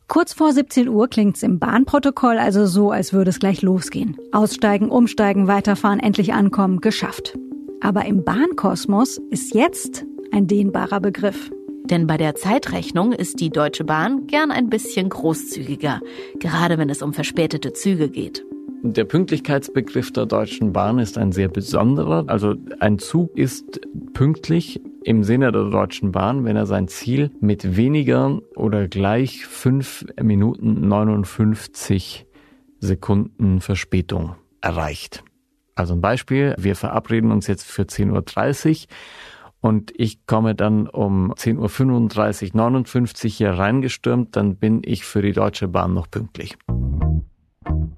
Kurz 0.07 0.33
vor 0.33 0.51
17 0.51 0.89
Uhr 0.89 1.07
klingt's 1.07 1.43
im 1.43 1.59
Bahnprotokoll 1.59 2.39
also 2.39 2.65
so, 2.65 2.89
als 2.89 3.13
würde 3.13 3.29
es 3.29 3.39
gleich 3.39 3.61
losgehen. 3.61 4.17
Aussteigen, 4.31 4.89
umsteigen, 4.89 5.47
weiterfahren, 5.47 5.99
endlich 5.99 6.33
ankommen, 6.33 6.81
geschafft. 6.81 7.37
Aber 7.81 8.05
im 8.05 8.23
Bahnkosmos 8.23 9.19
ist 9.29 9.53
jetzt 9.53 10.05
ein 10.31 10.47
dehnbarer 10.47 10.99
Begriff. 10.99 11.51
Denn 11.85 12.07
bei 12.07 12.17
der 12.17 12.35
Zeitrechnung 12.35 13.13
ist 13.13 13.39
die 13.39 13.49
Deutsche 13.49 13.83
Bahn 13.83 14.27
gern 14.27 14.51
ein 14.51 14.69
bisschen 14.69 15.09
großzügiger, 15.09 16.01
gerade 16.39 16.77
wenn 16.77 16.89
es 16.89 17.01
um 17.01 17.13
verspätete 17.13 17.73
Züge 17.73 18.09
geht. 18.09 18.45
Der 18.81 19.03
Pünktlichkeitsbegriff 19.03 20.13
der 20.13 20.25
Deutschen 20.25 20.71
Bahn 20.71 20.99
ist 20.99 21.17
ein 21.17 21.33
sehr 21.33 21.49
besonderer. 21.49 22.23
Also 22.27 22.55
ein 22.79 22.97
Zug 22.97 23.37
ist 23.37 23.81
pünktlich 24.13 24.79
im 25.03 25.25
Sinne 25.25 25.51
der 25.51 25.65
Deutschen 25.65 26.13
Bahn, 26.13 26.45
wenn 26.45 26.55
er 26.55 26.65
sein 26.65 26.87
Ziel 26.87 27.29
mit 27.41 27.75
weniger 27.75 28.39
oder 28.55 28.87
gleich 28.87 29.45
fünf 29.45 30.05
Minuten 30.21 30.87
59 30.87 32.25
Sekunden 32.79 33.59
Verspätung 33.59 34.35
erreicht. 34.61 35.25
Also 35.75 35.93
ein 35.93 36.01
Beispiel, 36.01 36.55
wir 36.57 36.77
verabreden 36.77 37.31
uns 37.31 37.47
jetzt 37.47 37.65
für 37.65 37.83
10.30 37.83 38.83
Uhr 38.83 38.87
und 39.59 39.91
ich 39.97 40.25
komme 40.25 40.55
dann 40.55 40.87
um 40.87 41.33
10.35 41.33 42.53
Uhr 42.53 42.55
59 42.55 43.35
hier 43.35 43.51
reingestürmt, 43.51 44.37
dann 44.37 44.55
bin 44.55 44.81
ich 44.85 45.03
für 45.03 45.21
die 45.21 45.33
Deutsche 45.33 45.67
Bahn 45.67 45.93
noch 45.93 46.09
pünktlich. 46.09 46.57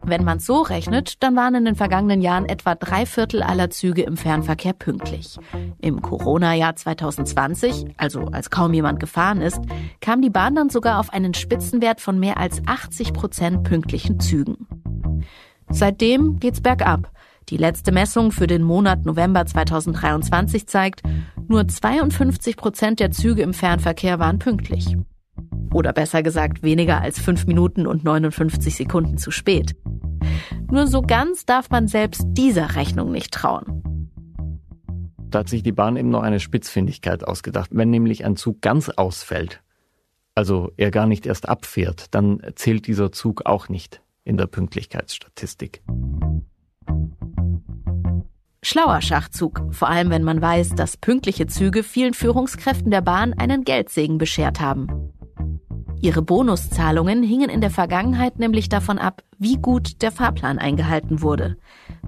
Wenn 0.04 0.24
man 0.26 0.40
so 0.40 0.62
rechnet, 0.62 1.24
dann 1.24 1.36
waren 1.36 1.56
in 1.56 1.66
den 1.66 1.76
vergangenen 1.76 2.22
Jahren 2.22 2.46
etwa 2.46 2.76
drei 2.76 3.06
Viertel 3.06 3.44
aller 3.44 3.70
Züge 3.70 4.02
im 4.02 4.18
Fernverkehr 4.18 4.74
pünktlich. 4.74 5.38
Im 5.80 6.02
Corona-Jahr 6.02 6.76
2020, 6.76 7.86
also 7.98 8.26
als 8.26 8.50
kaum 8.50 8.74
jemand 8.74 9.00
gefahren 9.00 9.42
ist, 9.42 9.62
kam 10.02 10.22
die 10.22 10.30
Bahn 10.30 10.56
dann 10.56 10.70
sogar 10.70 11.00
auf 11.00 11.14
einen 11.14 11.34
Spitzenwert 11.34 12.02
von 12.02 12.20
mehr 12.20 12.38
als 12.38 12.62
80 12.66 13.14
Prozent 13.14 13.64
pünktlichen 13.64 14.20
Zügen. 14.20 14.68
Seitdem 15.70 16.40
geht's 16.40 16.62
bergab. 16.62 17.12
Die 17.50 17.58
letzte 17.58 17.92
Messung 17.92 18.32
für 18.32 18.48
den 18.48 18.64
Monat 18.64 19.06
November 19.06 19.46
2023 19.46 20.68
zeigt, 20.68 21.04
nur 21.48 21.68
52 21.68 22.58
Prozent 22.58 23.00
der 23.00 23.12
Züge 23.12 23.42
im 23.42 23.54
Fernverkehr 23.54 24.20
waren 24.20 24.40
pünktlich. 24.40 24.98
Oder 25.74 25.94
besser 25.94 26.22
gesagt, 26.24 26.64
weniger 26.64 27.02
als 27.02 27.20
5 27.20 27.48
Minuten 27.48 27.88
und 27.88 28.04
59 28.04 28.76
Sekunden 28.76 29.18
zu 29.18 29.32
spät. 29.32 29.76
Nur 30.70 30.88
so 30.88 31.02
ganz 31.02 31.46
darf 31.46 31.70
man 31.70 31.88
selbst 31.88 32.24
dieser 32.28 32.76
Rechnung 32.76 33.12
nicht 33.12 33.34
trauen. 33.34 33.82
Da 35.18 35.40
hat 35.40 35.50
sich 35.50 35.64
die 35.64 35.72
Bahn 35.72 35.96
eben 35.96 36.10
noch 36.10 36.24
eine 36.24 36.42
Spitzfindigkeit 36.42 37.26
ausgedacht. 37.26 37.70
Wenn 37.74 37.90
nämlich 37.90 38.26
ein 38.26 38.36
Zug 38.36 38.62
ganz 38.62 38.90
ausfällt, 38.90 39.62
also 40.36 40.72
er 40.76 40.92
gar 40.92 41.08
nicht 41.08 41.26
erst 41.26 41.48
abfährt, 41.48 42.14
dann 42.14 42.42
zählt 42.56 42.88
dieser 42.88 43.12
Zug 43.12 43.46
auch 43.46 43.70
nicht 43.70 44.02
in 44.24 44.38
der 44.38 44.48
Pünktlichkeitsstatistik. 44.48 45.82
Schlauer 48.64 49.02
Schachzug, 49.02 49.62
vor 49.72 49.90
allem 49.90 50.12
wenn 50.12 50.24
man 50.24 50.42
weiß, 50.42 50.76
dass 50.76 50.96
pünktliche 50.96 51.48
Züge 51.48 51.82
vielen 51.82 52.14
Führungskräften 52.14 52.92
der 52.92 53.02
Bahn 53.02 53.34
einen 53.34 53.64
Geldsegen 53.64 54.18
beschert 54.18 54.62
haben. 54.62 55.12
Ihre 56.04 56.24
Bonuszahlungen 56.24 57.22
hingen 57.22 57.52
in 57.52 57.62
der 57.62 57.70
Vergangenheit 57.70 58.40
nämlich 58.40 58.70
davon 58.70 58.98
ab, 58.98 59.22
wie 59.38 59.58
gut 59.58 60.02
der 60.02 60.12
Fahrplan 60.12 60.58
eingehalten 60.58 61.22
wurde. 61.22 61.58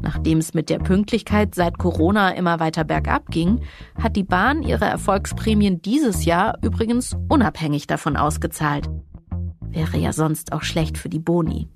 Nachdem 0.02 0.40
es 0.40 0.56
mit 0.56 0.72
der 0.72 0.80
Pünktlichkeit 0.80 1.54
seit 1.54 1.78
Corona 1.78 2.32
immer 2.32 2.60
weiter 2.60 2.86
bergab 2.86 3.28
ging, 3.28 3.62
hat 4.02 4.16
die 4.16 4.24
Bahn 4.24 4.64
ihre 4.64 4.86
Erfolgsprämien 4.86 5.84
dieses 5.84 6.26
Jahr 6.26 6.58
übrigens 6.64 7.16
unabhängig 7.30 7.86
davon 7.86 8.18
ausgezahlt. 8.18 8.90
Wäre 9.70 9.98
ja 9.98 10.12
sonst 10.12 10.54
auch 10.54 10.64
schlecht 10.64 10.98
für 10.98 11.10
die 11.10 11.20
Boni. 11.20 11.70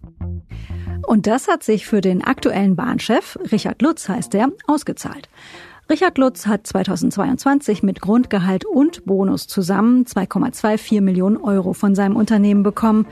Und 1.05 1.27
das 1.27 1.47
hat 1.47 1.62
sich 1.62 1.86
für 1.86 2.01
den 2.01 2.24
aktuellen 2.24 2.75
Bahnchef, 2.75 3.38
Richard 3.51 3.81
Lutz 3.83 4.09
heißt 4.09 4.33
er, 4.33 4.50
ausgezahlt. 4.65 5.29
Richard 5.89 6.17
Lutz 6.17 6.48
hat 6.48 6.67
2022 6.67 7.82
mit 7.82 8.01
Grundgehalt 8.01 8.65
und 8.65 9.06
Bonus 9.06 9.48
zusammen 9.48 10.03
2,24 10.03 11.00
Millionen 11.00 11.38
Euro 11.38 11.72
von 11.72 11.96
seinem 11.96 12.17
Unternehmen 12.17 12.62
bekommen. 12.62 13.06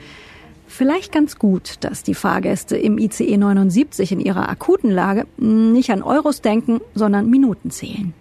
Vielleicht 0.68 1.14
ganz 1.14 1.40
gut, 1.40 1.76
dass 1.86 2.04
die 2.04 2.16
Fahrgäste 2.16 2.76
im 2.76 2.98
ICE 2.98 3.38
79 3.38 4.12
in 4.12 4.20
ihrer 4.20 4.50
akuten 4.50 4.92
Lage 4.92 5.26
nicht 5.38 5.90
an 5.90 6.04
Euros 6.04 6.42
denken, 6.42 6.82
sondern 6.94 7.30
Minuten 7.30 7.72
zählen. 7.72 8.14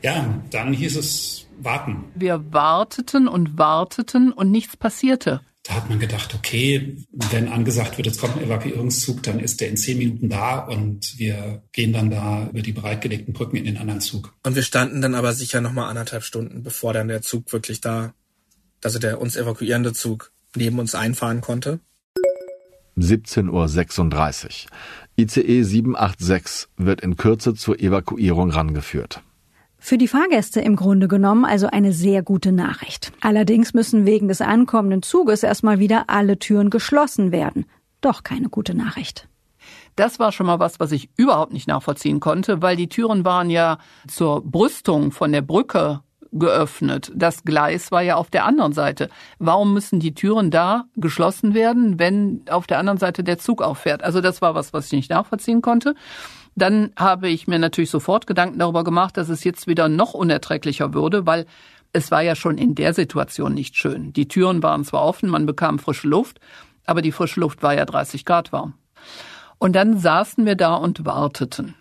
Ja, 0.00 0.26
dann 0.50 0.72
hieß 0.72 0.96
es 0.96 1.46
warten. 1.60 2.04
Wir 2.14 2.42
warteten 2.52 3.28
und 3.28 3.58
warteten 3.58 4.32
und 4.32 4.50
nichts 4.50 4.78
passierte. 4.78 5.42
Da 5.64 5.74
hat 5.74 5.88
man 5.88 6.00
gedacht, 6.00 6.34
okay, 6.34 6.96
wenn 7.30 7.48
angesagt 7.48 7.96
wird, 7.96 8.06
jetzt 8.06 8.20
kommt 8.20 8.36
ein 8.36 8.44
Evakuierungszug, 8.44 9.22
dann 9.22 9.38
ist 9.38 9.60
der 9.60 9.68
in 9.68 9.76
zehn 9.76 9.96
Minuten 9.96 10.28
da 10.28 10.58
und 10.58 11.16
wir 11.18 11.62
gehen 11.70 11.92
dann 11.92 12.10
da 12.10 12.48
über 12.48 12.62
die 12.62 12.72
bereitgelegten 12.72 13.32
Brücken 13.32 13.56
in 13.56 13.64
den 13.64 13.76
anderen 13.76 14.00
Zug. 14.00 14.34
Und 14.42 14.56
wir 14.56 14.62
standen 14.62 15.00
dann 15.00 15.14
aber 15.14 15.32
sicher 15.34 15.60
noch 15.60 15.72
mal 15.72 15.88
anderthalb 15.88 16.24
Stunden, 16.24 16.64
bevor 16.64 16.92
dann 16.92 17.06
der 17.06 17.22
Zug 17.22 17.52
wirklich 17.52 17.80
da, 17.80 18.12
also 18.82 18.98
der 18.98 19.20
uns 19.20 19.36
evakuierende 19.36 19.92
Zug 19.92 20.32
neben 20.56 20.80
uns 20.80 20.96
einfahren 20.96 21.40
konnte. 21.40 21.78
17.36 22.98 23.46
Uhr. 23.48 24.70
ICE 25.16 25.62
786 25.62 26.68
wird 26.76 27.02
in 27.02 27.16
Kürze 27.16 27.54
zur 27.54 27.78
Evakuierung 27.78 28.50
rangeführt. 28.50 29.22
Für 29.84 29.98
die 29.98 30.06
Fahrgäste 30.06 30.60
im 30.60 30.76
Grunde 30.76 31.08
genommen 31.08 31.44
also 31.44 31.66
eine 31.66 31.92
sehr 31.92 32.22
gute 32.22 32.52
Nachricht. 32.52 33.12
Allerdings 33.20 33.74
müssen 33.74 34.06
wegen 34.06 34.28
des 34.28 34.40
ankommenden 34.40 35.02
Zuges 35.02 35.42
erstmal 35.42 35.80
wieder 35.80 36.04
alle 36.06 36.38
Türen 36.38 36.70
geschlossen 36.70 37.32
werden. 37.32 37.66
Doch 38.00 38.22
keine 38.22 38.48
gute 38.48 38.76
Nachricht. 38.76 39.26
Das 39.96 40.20
war 40.20 40.30
schon 40.30 40.46
mal 40.46 40.60
was, 40.60 40.78
was 40.78 40.92
ich 40.92 41.10
überhaupt 41.16 41.52
nicht 41.52 41.66
nachvollziehen 41.66 42.20
konnte, 42.20 42.62
weil 42.62 42.76
die 42.76 42.88
Türen 42.88 43.24
waren 43.24 43.50
ja 43.50 43.78
zur 44.06 44.40
Brüstung 44.44 45.10
von 45.10 45.32
der 45.32 45.42
Brücke 45.42 46.02
geöffnet. 46.30 47.10
Das 47.16 47.42
Gleis 47.42 47.90
war 47.90 48.02
ja 48.02 48.14
auf 48.14 48.30
der 48.30 48.44
anderen 48.44 48.72
Seite. 48.72 49.10
Warum 49.40 49.74
müssen 49.74 49.98
die 49.98 50.14
Türen 50.14 50.52
da 50.52 50.84
geschlossen 50.94 51.54
werden, 51.54 51.98
wenn 51.98 52.42
auf 52.48 52.68
der 52.68 52.78
anderen 52.78 52.98
Seite 52.98 53.24
der 53.24 53.38
Zug 53.38 53.60
auffährt? 53.60 54.04
Also 54.04 54.20
das 54.20 54.40
war 54.40 54.54
was, 54.54 54.72
was 54.72 54.86
ich 54.86 54.92
nicht 54.92 55.10
nachvollziehen 55.10 55.60
konnte. 55.60 55.96
Dann 56.54 56.92
habe 56.96 57.28
ich 57.28 57.46
mir 57.46 57.58
natürlich 57.58 57.90
sofort 57.90 58.26
Gedanken 58.26 58.58
darüber 58.58 58.84
gemacht, 58.84 59.16
dass 59.16 59.28
es 59.28 59.44
jetzt 59.44 59.66
wieder 59.66 59.88
noch 59.88 60.14
unerträglicher 60.14 60.92
würde, 60.92 61.26
weil 61.26 61.46
es 61.92 62.10
war 62.10 62.22
ja 62.22 62.34
schon 62.34 62.58
in 62.58 62.74
der 62.74 62.94
Situation 62.94 63.54
nicht 63.54 63.76
schön. 63.76 64.12
Die 64.12 64.28
Türen 64.28 64.62
waren 64.62 64.84
zwar 64.84 65.02
offen, 65.02 65.28
man 65.28 65.46
bekam 65.46 65.78
frische 65.78 66.08
Luft, 66.08 66.40
aber 66.84 67.02
die 67.02 67.12
frische 67.12 67.40
Luft 67.40 67.62
war 67.62 67.74
ja 67.74 67.84
30 67.84 68.24
Grad 68.24 68.52
warm. 68.52 68.74
Und 69.58 69.74
dann 69.74 69.98
saßen 69.98 70.44
wir 70.44 70.56
da 70.56 70.74
und 70.74 71.04
warteten. 71.04 71.74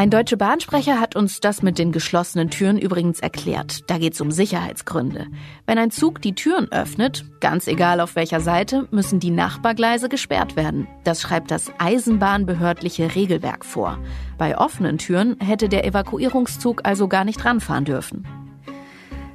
Ein 0.00 0.08
deutscher 0.08 0.38
Bahnsprecher 0.38 0.98
hat 0.98 1.14
uns 1.14 1.40
das 1.40 1.62
mit 1.62 1.78
den 1.78 1.92
geschlossenen 1.92 2.48
Türen 2.48 2.78
übrigens 2.78 3.20
erklärt. 3.20 3.90
Da 3.90 3.98
geht 3.98 4.14
es 4.14 4.22
um 4.22 4.30
Sicherheitsgründe. 4.30 5.26
Wenn 5.66 5.76
ein 5.76 5.90
Zug 5.90 6.22
die 6.22 6.34
Türen 6.34 6.72
öffnet, 6.72 7.26
ganz 7.40 7.66
egal 7.66 8.00
auf 8.00 8.16
welcher 8.16 8.40
Seite, 8.40 8.88
müssen 8.92 9.20
die 9.20 9.30
Nachbargleise 9.30 10.08
gesperrt 10.08 10.56
werden. 10.56 10.88
Das 11.04 11.20
schreibt 11.20 11.50
das 11.50 11.70
eisenbahnbehördliche 11.76 13.14
Regelwerk 13.14 13.62
vor. 13.66 13.98
Bei 14.38 14.56
offenen 14.56 14.96
Türen 14.96 15.38
hätte 15.38 15.68
der 15.68 15.84
Evakuierungszug 15.84 16.80
also 16.84 17.06
gar 17.06 17.26
nicht 17.26 17.44
ranfahren 17.44 17.84
dürfen. 17.84 18.26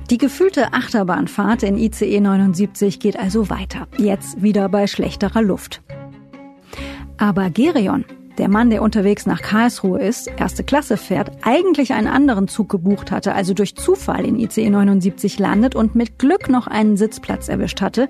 Die 0.10 0.17
gefühlte 0.17 0.74
Achterbahnfahrt 0.74 1.62
in 1.62 1.77
ICE 1.77 2.19
79 2.19 3.00
geht 3.00 3.19
also 3.19 3.51
weiter. 3.51 3.88
Jetzt 4.00 4.41
wieder 4.41 4.67
bei 4.69 4.88
schlechterer 4.88 5.43
Luft. 5.43 5.84
Aber 7.17 7.51
Gerion, 7.51 8.03
der 8.37 8.49
Mann, 8.49 8.69
der 8.69 8.81
unterwegs 8.81 9.25
nach 9.25 9.41
Karlsruhe 9.41 10.01
ist, 10.01 10.27
erste 10.37 10.63
Klasse 10.63 10.97
fährt, 10.97 11.31
eigentlich 11.41 11.93
einen 11.93 12.07
anderen 12.07 12.47
Zug 12.47 12.69
gebucht 12.69 13.11
hatte, 13.11 13.33
also 13.33 13.53
durch 13.53 13.75
Zufall 13.75 14.25
in 14.25 14.39
ICE 14.39 14.69
79 14.69 15.39
landet 15.39 15.75
und 15.75 15.95
mit 15.95 16.19
Glück 16.19 16.49
noch 16.49 16.67
einen 16.67 16.97
Sitzplatz 16.97 17.47
erwischt 17.47 17.81
hatte, 17.81 18.09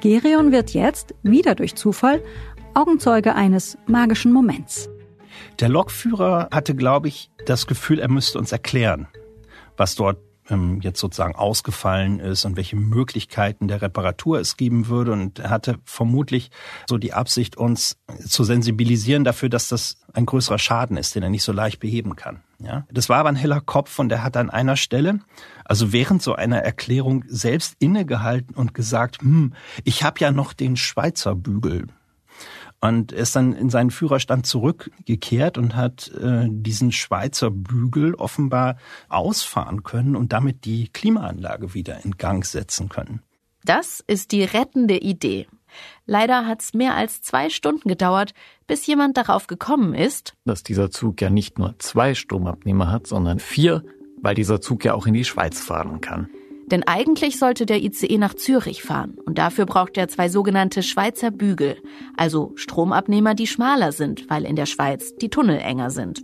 Gerion 0.00 0.50
wird 0.50 0.70
jetzt, 0.70 1.14
wieder 1.22 1.54
durch 1.54 1.74
Zufall, 1.74 2.22
Augenzeuge 2.74 3.34
eines 3.34 3.76
magischen 3.86 4.32
Moments. 4.32 4.88
Der 5.60 5.68
Lokführer 5.68 6.48
hatte, 6.50 6.74
glaube 6.74 7.08
ich, 7.08 7.30
das 7.46 7.66
Gefühl, 7.66 7.98
er 7.98 8.10
müsste 8.10 8.38
uns 8.38 8.52
erklären, 8.52 9.08
was 9.76 9.94
dort 9.94 10.18
ähm, 10.50 10.80
jetzt 10.82 11.00
sozusagen 11.00 11.34
ausgefallen 11.34 12.20
ist 12.20 12.44
und 12.44 12.56
welche 12.56 12.76
Möglichkeiten 12.76 13.68
der 13.68 13.82
Reparatur 13.82 14.40
es 14.40 14.56
geben 14.56 14.88
würde. 14.88 15.12
Und 15.12 15.38
er 15.38 15.50
hatte 15.50 15.78
vermutlich 15.84 16.50
so 16.88 16.98
die 16.98 17.12
Absicht, 17.12 17.56
uns 17.56 17.98
zu 18.26 18.44
sensibilisieren 18.44 19.24
dafür, 19.24 19.48
dass 19.48 19.68
das 19.68 19.96
ein 20.12 20.26
größerer 20.26 20.58
Schaden 20.58 20.96
ist, 20.96 21.14
den 21.14 21.22
er 21.22 21.30
nicht 21.30 21.44
so 21.44 21.52
leicht 21.52 21.80
beheben 21.80 22.16
kann. 22.16 22.42
Ja, 22.58 22.86
das 22.92 23.08
war 23.08 23.18
aber 23.18 23.30
ein 23.30 23.36
heller 23.36 23.60
Kopf 23.60 23.98
und 23.98 24.10
der 24.10 24.22
hat 24.22 24.36
an 24.36 24.50
einer 24.50 24.76
Stelle, 24.76 25.20
also 25.64 25.92
während 25.92 26.22
so 26.22 26.34
einer 26.34 26.58
Erklärung 26.58 27.24
selbst 27.26 27.74
innegehalten 27.78 28.54
und 28.54 28.74
gesagt, 28.74 29.22
hm, 29.22 29.54
ich 29.84 30.02
habe 30.02 30.20
ja 30.20 30.30
noch 30.30 30.52
den 30.52 30.76
Schweizer 30.76 31.34
Bügel 31.34 31.86
und 32.80 33.12
ist 33.12 33.36
dann 33.36 33.52
in 33.52 33.70
seinen 33.70 33.90
Führerstand 33.90 34.46
zurückgekehrt 34.46 35.58
und 35.58 35.76
hat 35.76 36.10
äh, 36.20 36.48
diesen 36.48 36.92
Schweizer 36.92 37.50
Bügel 37.50 38.14
offenbar 38.14 38.76
ausfahren 39.08 39.82
können 39.82 40.16
und 40.16 40.32
damit 40.32 40.64
die 40.64 40.88
Klimaanlage 40.88 41.74
wieder 41.74 42.04
in 42.04 42.12
Gang 42.12 42.44
setzen 42.44 42.88
können. 42.88 43.22
Das 43.64 44.02
ist 44.06 44.32
die 44.32 44.44
rettende 44.44 44.96
Idee. 44.96 45.46
Leider 46.06 46.46
hat 46.46 46.62
es 46.62 46.74
mehr 46.74 46.94
als 46.96 47.22
zwei 47.22 47.50
Stunden 47.50 47.88
gedauert, 47.88 48.32
bis 48.66 48.86
jemand 48.86 49.16
darauf 49.16 49.46
gekommen 49.46 49.94
ist, 49.94 50.34
dass 50.44 50.62
dieser 50.62 50.90
Zug 50.90 51.20
ja 51.20 51.30
nicht 51.30 51.58
nur 51.58 51.78
zwei 51.78 52.14
Stromabnehmer 52.14 52.90
hat, 52.90 53.06
sondern 53.06 53.38
vier, 53.38 53.84
weil 54.20 54.34
dieser 54.34 54.60
Zug 54.60 54.84
ja 54.84 54.94
auch 54.94 55.06
in 55.06 55.14
die 55.14 55.24
Schweiz 55.24 55.60
fahren 55.60 56.00
kann. 56.00 56.28
Denn 56.70 56.84
eigentlich 56.84 57.38
sollte 57.38 57.66
der 57.66 57.82
ICE 57.82 58.18
nach 58.18 58.34
Zürich 58.34 58.82
fahren 58.82 59.16
und 59.24 59.38
dafür 59.38 59.66
braucht 59.66 59.96
er 59.96 60.08
zwei 60.08 60.28
sogenannte 60.28 60.82
Schweizer 60.82 61.30
Bügel, 61.30 61.76
also 62.16 62.52
Stromabnehmer, 62.54 63.34
die 63.34 63.48
schmaler 63.48 63.92
sind, 63.92 64.30
weil 64.30 64.44
in 64.44 64.56
der 64.56 64.66
Schweiz 64.66 65.14
die 65.16 65.30
Tunnel 65.30 65.58
enger 65.58 65.90
sind. 65.90 66.22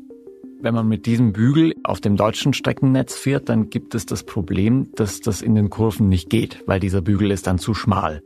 Wenn 0.61 0.74
man 0.74 0.88
mit 0.88 1.04
diesem 1.06 1.32
Bügel 1.32 1.74
auf 1.85 2.00
dem 2.00 2.16
deutschen 2.16 2.54
Streckennetz 2.54 3.14
fährt, 3.14 3.48
dann 3.48 3.68
gibt 3.70 3.94
es 3.94 4.06
das 4.06 4.24
Problem, 4.24 4.88
dass 4.94 5.20
das 5.20 5.42
in 5.42 5.54
den 5.54 5.68
Kurven 5.68 6.09
nicht 6.09 6.30
geht, 6.30 6.62
weil 6.66 6.80
dieser 6.80 7.02
Bügel 7.02 7.30
ist 7.30 7.46
dann 7.46 7.59
zu 7.59 7.74
schmal. 7.74 8.22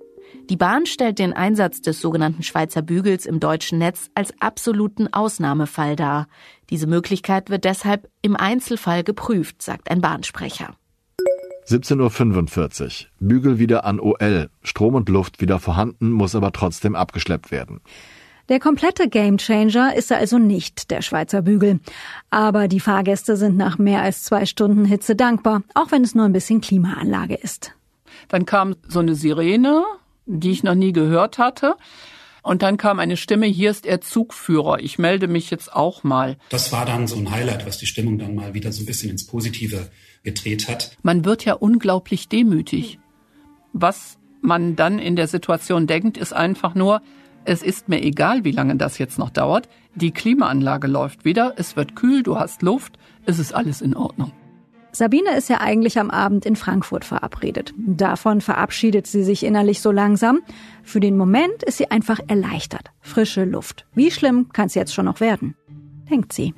Die 0.49 0.57
Bahn 0.57 0.87
stellt 0.87 1.19
den 1.19 1.33
Einsatz 1.33 1.81
des 1.81 2.01
sogenannten 2.01 2.43
Schweizer 2.43 2.83
Bügels 2.83 3.27
im 3.27 3.41
deutschen 3.41 3.79
Netz 3.79 4.11
als 4.15 4.33
absoluten 4.41 5.13
Ausnahmefall 5.13 5.97
dar. 5.97 6.29
Diese 6.71 6.87
Möglichkeit 6.87 7.51
wird 7.51 7.65
deshalb 7.65 8.09
im 8.23 8.37
Einzelfall 8.37 9.03
geprüft, 9.05 9.63
sagt 9.63 9.91
ein 9.91 10.01
Bahnsprecher. 10.01 10.77
17.45 11.71 12.83
Uhr. 12.83 12.91
Bügel 13.21 13.59
wieder 13.61 13.85
an 13.85 14.01
OL. 14.01 14.51
Strom 14.63 14.97
und 14.97 15.09
Luft 15.09 15.41
wieder 15.41 15.61
vorhanden, 15.61 16.11
muss 16.11 16.35
aber 16.35 16.51
trotzdem 16.53 16.97
abgeschleppt 16.97 17.53
werden. 17.53 17.81
Der 18.49 18.59
komplette 18.59 19.09
Gamechanger 19.09 19.95
ist 19.95 20.11
also 20.11 20.39
nicht 20.39 20.91
der 20.91 21.03
Schweizer 21.03 21.43
Bügel. 21.43 21.79
Aber 22.31 22.67
die 22.67 22.81
Fahrgäste 22.81 23.37
sind 23.37 23.57
nach 23.57 23.79
mehr 23.79 24.03
als 24.03 24.25
zwei 24.25 24.45
Stunden 24.47 24.85
Hitze 24.85 25.15
dankbar, 25.15 25.63
auch 25.75 25.93
wenn 25.93 26.03
es 26.03 26.17
nur 26.17 26.25
ein 26.25 26.33
bisschen 26.33 26.61
Klimaanlage 26.61 27.37
ist. 27.37 27.73
Dann 28.27 28.47
kam 28.47 28.75
so 28.89 28.99
eine 28.99 29.15
Sirene, 29.15 29.85
die 30.27 30.51
ich 30.51 30.65
noch 30.65 30.75
nie 30.75 30.93
gehört 30.93 31.39
hatte. 31.39 31.77
Und 32.43 32.63
dann 32.63 32.77
kam 32.77 32.99
eine 32.99 33.17
Stimme, 33.17 33.47
hier 33.47 33.71
ist 33.71 33.87
er 33.87 34.01
Zugführer. 34.01 34.81
Ich 34.81 34.99
melde 34.99 35.29
mich 35.29 35.51
jetzt 35.51 35.73
auch 35.73 36.03
mal. 36.03 36.37
Das 36.49 36.73
war 36.73 36.87
dann 36.87 37.07
so 37.07 37.17
ein 37.17 37.31
Highlight, 37.31 37.67
was 37.67 37.79
die 37.79 37.87
Stimmung 37.87 38.19
dann 38.19 38.35
mal 38.35 38.55
wieder 38.55 38.73
so 38.73 38.83
ein 38.83 38.87
bisschen 38.87 39.11
ins 39.11 39.27
Positive 39.27 39.91
gedreht 40.23 40.69
hat. 40.69 40.97
Man 41.03 41.25
wird 41.25 41.45
ja 41.45 41.55
unglaublich 41.55 42.29
demütig. 42.29 42.99
Was 43.73 44.19
man 44.41 44.77
dann 44.77 44.99
in 44.99 45.17
der 45.17 45.29
Situation 45.29 45.87
denkt, 45.87 46.17
ist 46.17 46.33
einfach 46.33 46.75
nur, 46.75 47.03
es 47.45 47.63
ist 47.63 47.89
mir 47.89 48.03
egal, 48.03 48.45
wie 48.45 48.53
lange 48.53 48.77
das 48.77 48.99
jetzt 48.99 49.19
noch 49.19 49.31
dauert. 49.31 49.69
Die 49.95 50.11
Klimaanlage 50.11 50.87
läuft 50.87 51.25
wieder, 51.25 51.55
es 51.57 51.77
wird 51.77 51.97
kühl, 51.97 52.23
du 52.23 52.39
hast 52.39 52.63
Luft, 52.63 52.99
es 53.27 53.39
ist 53.39 53.55
alles 53.55 53.81
in 53.81 53.97
Ordnung. 53.97 54.33
Sabine 54.93 55.37
ist 55.37 55.49
ja 55.49 55.61
eigentlich 55.61 55.99
am 56.01 56.11
Abend 56.11 56.45
in 56.45 56.57
Frankfurt 56.57 57.05
verabredet. 57.05 57.73
Davon 57.77 58.41
verabschiedet 58.41 59.07
sie 59.07 59.23
sich 59.23 59.45
innerlich 59.45 59.81
so 59.81 59.93
langsam. 59.93 60.41
Für 60.83 60.99
den 60.99 61.17
Moment 61.17 61.63
ist 61.63 61.79
sie 61.79 61.91
einfach 61.91 62.19
erleichtert. 62.27 62.91
Frische 63.01 63.45
Luft. 63.45 63.87
Wie 63.95 64.11
schlimm 64.11 64.49
kann 64.53 64.67
es 64.67 64.75
jetzt 64.75 64.93
schon 64.93 65.05
noch 65.05 65.21
werden? 65.21 65.55
Denkt 66.11 66.33
sie. 66.33 66.55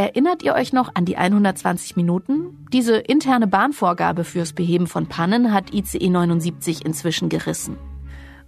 Erinnert 0.00 0.42
ihr 0.42 0.54
euch 0.54 0.72
noch 0.72 0.94
an 0.94 1.04
die 1.04 1.18
120 1.18 1.94
Minuten? 1.94 2.56
Diese 2.72 2.96
interne 2.96 3.46
Bahnvorgabe 3.46 4.24
fürs 4.24 4.54
Beheben 4.54 4.86
von 4.86 5.08
Pannen 5.08 5.52
hat 5.52 5.74
ICE 5.74 6.08
79 6.08 6.86
inzwischen 6.86 7.28
gerissen. 7.28 7.76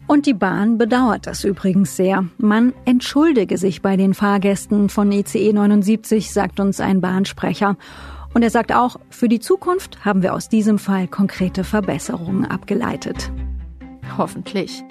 Und 0.07 0.25
die 0.25 0.33
Bahn 0.33 0.79
bedauert 0.79 1.27
das 1.27 1.45
übrigens 1.45 1.95
sehr. 1.95 2.25
Man 2.39 2.73
entschuldige 2.87 3.59
sich 3.59 3.83
bei 3.83 3.99
den 3.99 4.15
Fahrgästen 4.15 4.89
von 4.89 5.13
ICE 5.13 5.53
79, 5.53 6.33
sagt 6.33 6.59
uns 6.59 6.81
ein 6.81 7.03
Bahnsprecher. 7.03 7.77
Und 8.33 8.43
er 8.43 8.51
sagt 8.51 8.73
auch, 8.73 8.97
für 9.11 9.29
die 9.29 9.41
Zukunft 9.41 10.07
haben 10.07 10.23
wir 10.23 10.33
aus 10.33 10.49
diesem 10.49 10.79
Fall 10.79 11.07
konkrete 11.07 11.65
Verbesserungen 11.65 12.47
abgeleitet. 12.47 13.31
Hoffentlich. 14.17 14.83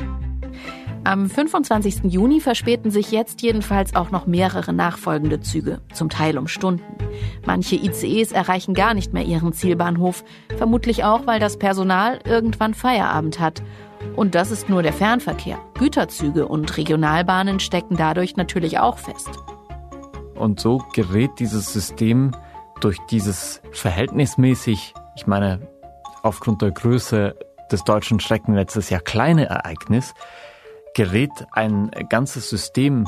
Am 1.03 1.27
25. 1.27 2.03
Juni 2.03 2.39
verspäten 2.39 2.91
sich 2.91 3.11
jetzt 3.11 3.41
jedenfalls 3.41 3.95
auch 3.95 4.11
noch 4.11 4.27
mehrere 4.27 4.71
nachfolgende 4.71 5.41
Züge, 5.41 5.81
zum 5.93 6.09
Teil 6.09 6.37
um 6.37 6.47
Stunden. 6.47 6.83
Manche 7.43 7.75
ICEs 7.75 8.31
erreichen 8.31 8.75
gar 8.75 8.93
nicht 8.93 9.11
mehr 9.11 9.23
ihren 9.23 9.51
Zielbahnhof, 9.51 10.23
vermutlich 10.57 11.03
auch, 11.03 11.25
weil 11.25 11.39
das 11.39 11.57
Personal 11.57 12.19
irgendwann 12.23 12.75
Feierabend 12.75 13.39
hat. 13.39 13.63
Und 14.15 14.35
das 14.35 14.51
ist 14.51 14.69
nur 14.69 14.83
der 14.83 14.93
Fernverkehr. 14.93 15.57
Güterzüge 15.73 16.47
und 16.47 16.77
Regionalbahnen 16.77 17.59
stecken 17.59 17.97
dadurch 17.97 18.35
natürlich 18.35 18.77
auch 18.77 18.99
fest. 18.99 19.29
Und 20.35 20.59
so 20.59 20.83
gerät 20.93 21.31
dieses 21.39 21.73
System 21.73 22.31
durch 22.79 22.99
dieses 23.09 23.61
verhältnismäßig, 23.71 24.93
ich 25.15 25.25
meine, 25.25 25.67
aufgrund 26.21 26.61
der 26.61 26.71
Größe 26.71 27.35
des 27.71 27.83
deutschen 27.85 28.19
Streckennetzes 28.19 28.91
ja 28.91 28.99
kleine 28.99 29.45
Ereignis, 29.45 30.13
gerät 30.95 31.31
ein 31.51 31.91
ganzes 32.09 32.49
System 32.49 33.07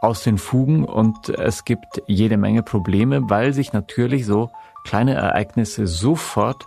aus 0.00 0.22
den 0.22 0.38
Fugen 0.38 0.84
und 0.84 1.30
es 1.30 1.64
gibt 1.64 2.02
jede 2.06 2.36
Menge 2.36 2.62
Probleme, 2.62 3.30
weil 3.30 3.52
sich 3.52 3.72
natürlich 3.72 4.26
so 4.26 4.50
kleine 4.84 5.14
Ereignisse 5.14 5.86
sofort 5.86 6.66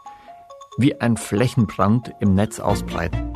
wie 0.77 0.99
ein 0.99 1.17
Flächenbrand 1.17 2.12
im 2.19 2.33
Netz 2.33 2.60
ausbreiten. 2.60 3.33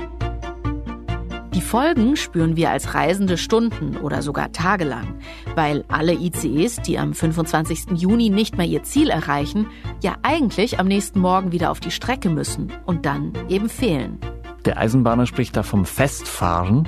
Die 1.54 1.62
Folgen 1.62 2.15
spüren 2.15 2.56
wir 2.56 2.71
als 2.71 2.95
Reisende 2.95 3.38
Stunden 3.38 3.97
oder 3.97 4.21
sogar 4.21 4.52
tagelang, 4.52 5.19
weil 5.56 5.86
alle 5.89 6.13
ICEs, 6.13 6.78
die 6.78 6.97
am 6.97 7.13
25. 7.13 7.91
Juni 7.93 8.30
nicht 8.30 8.58
mehr 8.58 8.65
ihr 8.65 8.84
Ziel 8.84 9.10
erreichen, 9.10 9.67
ja 10.02 10.15
eigentlich 10.24 10.80
am 10.80 10.88
nächsten 10.88 11.19
Morgen 11.19 11.52
wieder 11.52 11.69
auf 11.69 11.80
die 11.80 11.91
Strecke 11.91 12.30
müssen 12.30 12.71
und 12.86 13.06
dann 13.06 13.34
eben 13.50 13.69
fehlen. 13.69 14.19
Der 14.65 14.78
Eisenbahner 14.78 15.26
spricht 15.26 15.58
da 15.58 15.63
vom 15.63 15.86
Festfahren, 15.86 16.88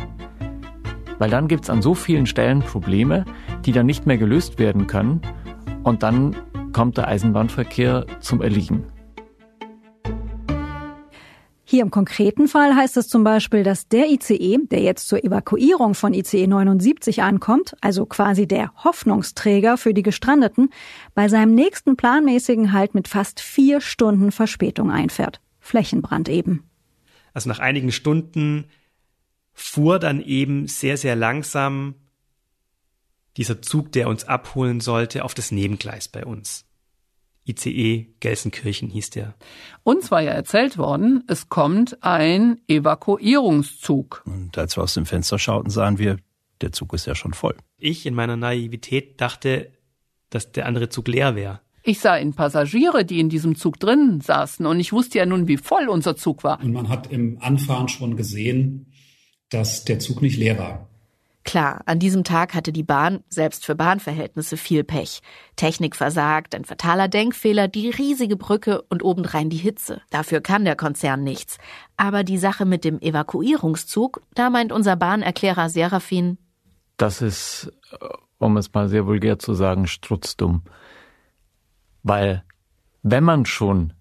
weil 1.19 1.29
dann 1.29 1.47
gibt 1.47 1.63
es 1.63 1.69
an 1.69 1.81
so 1.81 1.93
vielen 1.93 2.25
Stellen 2.25 2.59
Probleme, 2.61 3.25
die 3.65 3.71
dann 3.71 3.85
nicht 3.85 4.05
mehr 4.05 4.17
gelöst 4.17 4.59
werden 4.59 4.87
können 4.87 5.21
und 5.83 6.03
dann 6.03 6.35
kommt 6.73 6.97
der 6.97 7.07
Eisenbahnverkehr 7.07 8.05
zum 8.19 8.41
Erliegen. 8.41 8.85
Hier 11.65 11.81
im 11.81 11.89
konkreten 11.89 12.47
Fall 12.47 12.75
heißt 12.75 12.97
es 12.97 13.07
zum 13.07 13.23
Beispiel, 13.23 13.63
dass 13.63 13.87
der 13.87 14.11
ICE, 14.11 14.59
der 14.69 14.81
jetzt 14.81 15.07
zur 15.07 15.23
Evakuierung 15.23 15.95
von 15.95 16.13
ICE 16.13 16.45
79 16.45 17.23
ankommt, 17.23 17.75
also 17.81 18.05
quasi 18.05 18.47
der 18.47 18.71
Hoffnungsträger 18.83 19.77
für 19.77 19.95
die 19.95 20.03
Gestrandeten, 20.03 20.69
bei 21.15 21.29
seinem 21.29 21.55
nächsten 21.55 21.95
planmäßigen 21.95 22.73
Halt 22.73 22.93
mit 22.93 23.07
fast 23.07 23.39
vier 23.39 23.81
Stunden 23.81 24.31
Verspätung 24.31 24.91
einfährt. 24.91 25.41
Flächenbrand 25.59 26.29
eben. 26.29 26.63
Also 27.33 27.49
nach 27.49 27.59
einigen 27.59 27.91
Stunden 27.91 28.65
fuhr 29.53 29.99
dann 29.99 30.21
eben 30.21 30.67
sehr, 30.67 30.97
sehr 30.97 31.15
langsam 31.15 31.95
dieser 33.37 33.61
Zug, 33.61 33.91
der 33.91 34.07
uns 34.09 34.25
abholen 34.25 34.79
sollte, 34.79 35.23
auf 35.23 35.33
das 35.33 35.51
Nebengleis 35.51 36.07
bei 36.07 36.25
uns. 36.25 36.65
ICE 37.45 38.07
Gelsenkirchen 38.19 38.89
hieß 38.89 39.09
der. 39.11 39.35
Uns 39.83 40.11
war 40.11 40.21
ja 40.21 40.31
erzählt 40.31 40.77
worden, 40.77 41.23
es 41.27 41.49
kommt 41.49 42.01
ein 42.01 42.61
Evakuierungszug. 42.67 44.23
Und 44.25 44.57
als 44.57 44.77
wir 44.77 44.83
aus 44.83 44.93
dem 44.93 45.05
Fenster 45.05 45.39
schauten, 45.39 45.69
sahen 45.69 45.97
wir, 45.97 46.17
der 46.61 46.71
Zug 46.71 46.93
ist 46.93 47.05
ja 47.05 47.15
schon 47.15 47.33
voll. 47.33 47.55
Ich 47.77 48.05
in 48.05 48.13
meiner 48.13 48.37
Naivität 48.37 49.19
dachte, 49.19 49.71
dass 50.29 50.51
der 50.51 50.67
andere 50.67 50.89
Zug 50.89 51.07
leer 51.09 51.35
wäre. 51.35 51.59
Ich 51.85 51.99
sah 51.99 52.15
in 52.15 52.33
Passagiere, 52.33 53.03
die 53.03 53.19
in 53.19 53.27
diesem 53.27 53.57
Zug 53.57 53.77
drin 53.77 54.21
saßen 54.21 54.65
und 54.65 54.79
ich 54.79 54.93
wusste 54.93 55.17
ja 55.17 55.25
nun, 55.25 55.49
wie 55.49 55.57
voll 55.57 55.89
unser 55.89 56.15
Zug 56.15 56.45
war. 56.45 56.61
Und 56.63 56.71
man 56.71 56.87
hat 56.87 57.11
im 57.11 57.39
Anfahren 57.41 57.89
schon 57.89 58.15
gesehen, 58.15 58.92
dass 59.53 59.85
der 59.85 59.99
Zug 59.99 60.21
nicht 60.21 60.37
leer 60.37 60.57
war. 60.57 60.87
Klar, 61.45 61.81
an 61.85 61.99
diesem 61.99 62.23
Tag 62.23 62.53
hatte 62.53 62.71
die 62.71 62.83
Bahn, 62.83 63.21
selbst 63.27 63.65
für 63.65 63.75
Bahnverhältnisse, 63.75 64.55
viel 64.55 64.85
Pech. 64.85 65.21
Technik 65.57 65.95
versagt, 65.95 66.55
ein 66.55 66.63
fataler 66.63 67.09
Denkfehler, 67.09 67.67
die 67.67 67.89
riesige 67.89 68.37
Brücke 68.37 68.81
und 68.83 69.03
obendrein 69.03 69.49
die 69.49 69.57
Hitze. 69.57 70.01
Dafür 70.09 70.39
kann 70.39 70.63
der 70.63 70.77
Konzern 70.77 71.23
nichts. 71.23 71.57
Aber 71.97 72.23
die 72.23 72.37
Sache 72.37 72.65
mit 72.65 72.85
dem 72.85 72.99
Evakuierungszug, 73.01 74.21
da 74.35 74.49
meint 74.49 74.71
unser 74.71 74.95
Bahnerklärer 74.95 75.69
Serafin. 75.69 76.37
Das 76.95 77.21
ist, 77.21 77.71
um 78.37 78.55
es 78.55 78.71
mal 78.73 78.87
sehr 78.87 79.05
vulgär 79.05 79.37
zu 79.37 79.53
sagen, 79.53 79.85
strutzdumm. 79.85 80.63
Weil, 82.03 82.43
wenn 83.01 83.23
man 83.23 83.45
schon 83.45 83.91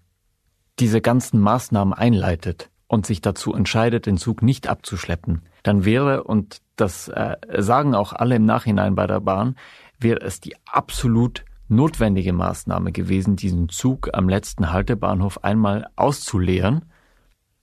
diese 0.78 1.00
ganzen 1.00 1.40
Maßnahmen 1.40 1.92
einleitet 1.92 2.70
und 2.92 3.06
sich 3.06 3.22
dazu 3.22 3.54
entscheidet, 3.54 4.04
den 4.04 4.18
Zug 4.18 4.42
nicht 4.42 4.68
abzuschleppen, 4.68 5.40
dann 5.62 5.86
wäre, 5.86 6.24
und 6.24 6.60
das 6.76 7.08
äh, 7.08 7.36
sagen 7.56 7.94
auch 7.94 8.12
alle 8.12 8.36
im 8.36 8.44
Nachhinein 8.44 8.94
bei 8.94 9.06
der 9.06 9.20
Bahn, 9.20 9.56
wäre 9.98 10.20
es 10.20 10.40
die 10.40 10.54
absolut 10.66 11.46
notwendige 11.68 12.34
Maßnahme 12.34 12.92
gewesen, 12.92 13.34
diesen 13.34 13.70
Zug 13.70 14.10
am 14.12 14.28
letzten 14.28 14.72
Haltebahnhof 14.72 15.42
einmal 15.42 15.86
auszuleeren, 15.96 16.84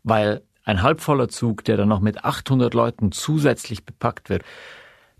weil 0.02 0.42
ein 0.64 0.82
halbvoller 0.82 1.30
Zug, 1.30 1.64
der 1.64 1.78
dann 1.78 1.90
noch 1.90 2.00
mit 2.00 2.26
800 2.26 2.74
Leuten 2.74 3.12
zusätzlich 3.12 3.86
bepackt 3.86 4.32
wird, 4.32 4.42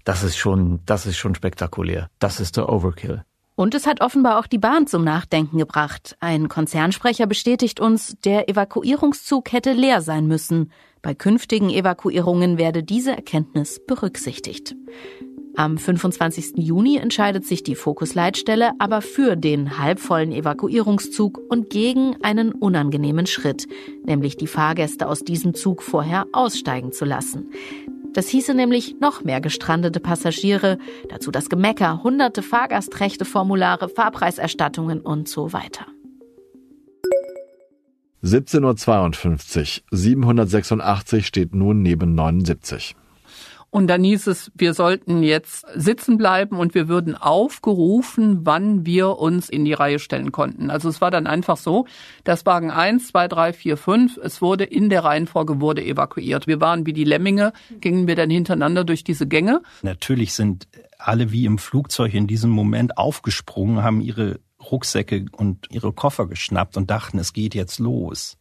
das 0.06 0.24
ist 0.24 0.38
schon, 0.38 0.80
das 0.88 1.06
ist 1.06 1.18
schon 1.18 1.36
spektakulär. 1.36 2.10
Das 2.18 2.40
ist 2.40 2.58
der 2.58 2.68
Overkill. 2.68 3.24
Und 3.60 3.76
es 3.76 3.86
hat 3.86 4.00
offenbar 4.00 4.40
auch 4.40 4.48
die 4.48 4.58
Bahn 4.58 4.88
zum 4.88 5.04
Nachdenken 5.04 5.58
gebracht. 5.58 6.16
Ein 6.22 6.48
Konzernsprecher 6.48 7.28
bestätigt 7.28 7.82
uns, 7.82 8.16
der 8.24 8.48
Evakuierungszug 8.48 9.52
hätte 9.52 9.74
leer 9.74 10.00
sein 10.00 10.28
müssen. 10.28 10.72
Bei 11.02 11.14
künftigen 11.14 11.70
Evakuierungen 11.70 12.58
werde 12.58 12.84
diese 12.84 13.12
Erkenntnis 13.12 13.82
berücksichtigt. 13.86 14.78
Am 15.58 15.78
25. 15.78 16.54
Juni 16.56 16.96
entscheidet 17.00 17.46
sich 17.46 17.62
die 17.62 17.76
Fokusleitstelle 17.76 18.72
aber 18.80 19.02
für 19.02 19.36
den 19.36 19.78
halbvollen 19.78 20.32
Evakuierungszug 20.32 21.42
und 21.50 21.70
gegen 21.70 22.16
einen 22.24 22.54
unangenehmen 22.54 23.26
Schritt, 23.26 23.68
nämlich 24.06 24.38
die 24.38 24.48
Fahrgäste 24.48 25.06
aus 25.06 25.26
diesem 25.26 25.54
Zug 25.54 25.84
vorher 25.84 26.28
aussteigen 26.32 26.94
zu 26.94 27.04
lassen. 27.04 27.50
Das 28.14 28.28
hieße 28.28 28.54
nämlich 28.54 29.00
noch 29.00 29.24
mehr 29.24 29.42
gestrandete 29.42 30.00
Passagiere, 30.00 30.78
dazu 31.10 31.32
das 31.32 31.50
Gemecker, 31.50 32.04
hunderte 32.04 32.42
Fahrgastrechteformulare, 32.42 33.90
Fahrpreiserstattungen 33.90 35.02
und 35.02 35.28
so 35.28 35.54
weiter. 35.54 35.86
17.52 38.24 39.82
Uhr. 39.92 39.98
786 39.98 41.26
steht 41.26 41.56
nun 41.56 41.82
neben 41.82 42.16
79. 42.16 42.96
Und 43.72 43.88
dann 43.88 44.04
hieß 44.04 44.28
es, 44.28 44.52
wir 44.56 44.74
sollten 44.74 45.22
jetzt 45.22 45.66
sitzen 45.76 46.18
bleiben 46.18 46.58
und 46.58 46.74
wir 46.74 46.88
würden 46.88 47.16
aufgerufen, 47.16 48.40
wann 48.44 48.86
wir 48.86 49.20
uns 49.20 49.48
in 49.50 49.64
die 49.64 49.74
Reihe 49.74 50.00
stellen 50.00 50.32
konnten. 50.32 50.70
Also 50.72 50.90
es 50.90 51.02
war 51.02 51.12
dann 51.12 51.28
einfach 51.28 51.58
so, 51.58 51.86
dass 52.24 52.46
Wagen 52.46 52.72
1, 52.72 53.10
2, 53.10 53.28
3, 53.28 53.54
4, 53.54 53.78
5, 53.78 54.18
es 54.18 54.42
wurde 54.42 54.64
in 54.64 54.90
der 54.90 55.04
Reihenfolge 55.04 55.62
wurde 55.62 55.84
evakuiert. 55.84 56.48
Wir 56.48 56.60
waren 56.62 56.86
wie 56.86 56.94
die 56.94 57.04
Lemminge, 57.04 57.54
gingen 57.80 58.08
wir 58.08 58.16
dann 58.16 58.30
hintereinander 58.30 58.84
durch 58.84 59.04
diese 59.04 59.28
Gänge. 59.28 59.62
Natürlich 59.84 60.34
sind 60.34 60.68
alle 60.98 61.32
wie 61.32 61.46
im 61.46 61.60
Flugzeug 61.60 62.14
in 62.14 62.28
diesem 62.28 62.50
Moment 62.50 62.98
aufgesprungen, 62.98 63.84
haben 63.84 64.02
ihre 64.02 64.40
Rucksäcke 64.72 65.26
und 65.32 65.68
ihre 65.72 65.94
Koffer 65.94 66.28
geschnappt 66.28 66.76
und 66.76 66.90
dachten, 66.90 67.20
es 67.20 67.34
geht 67.34 67.56
jetzt 67.56 67.80
los. 67.80 68.38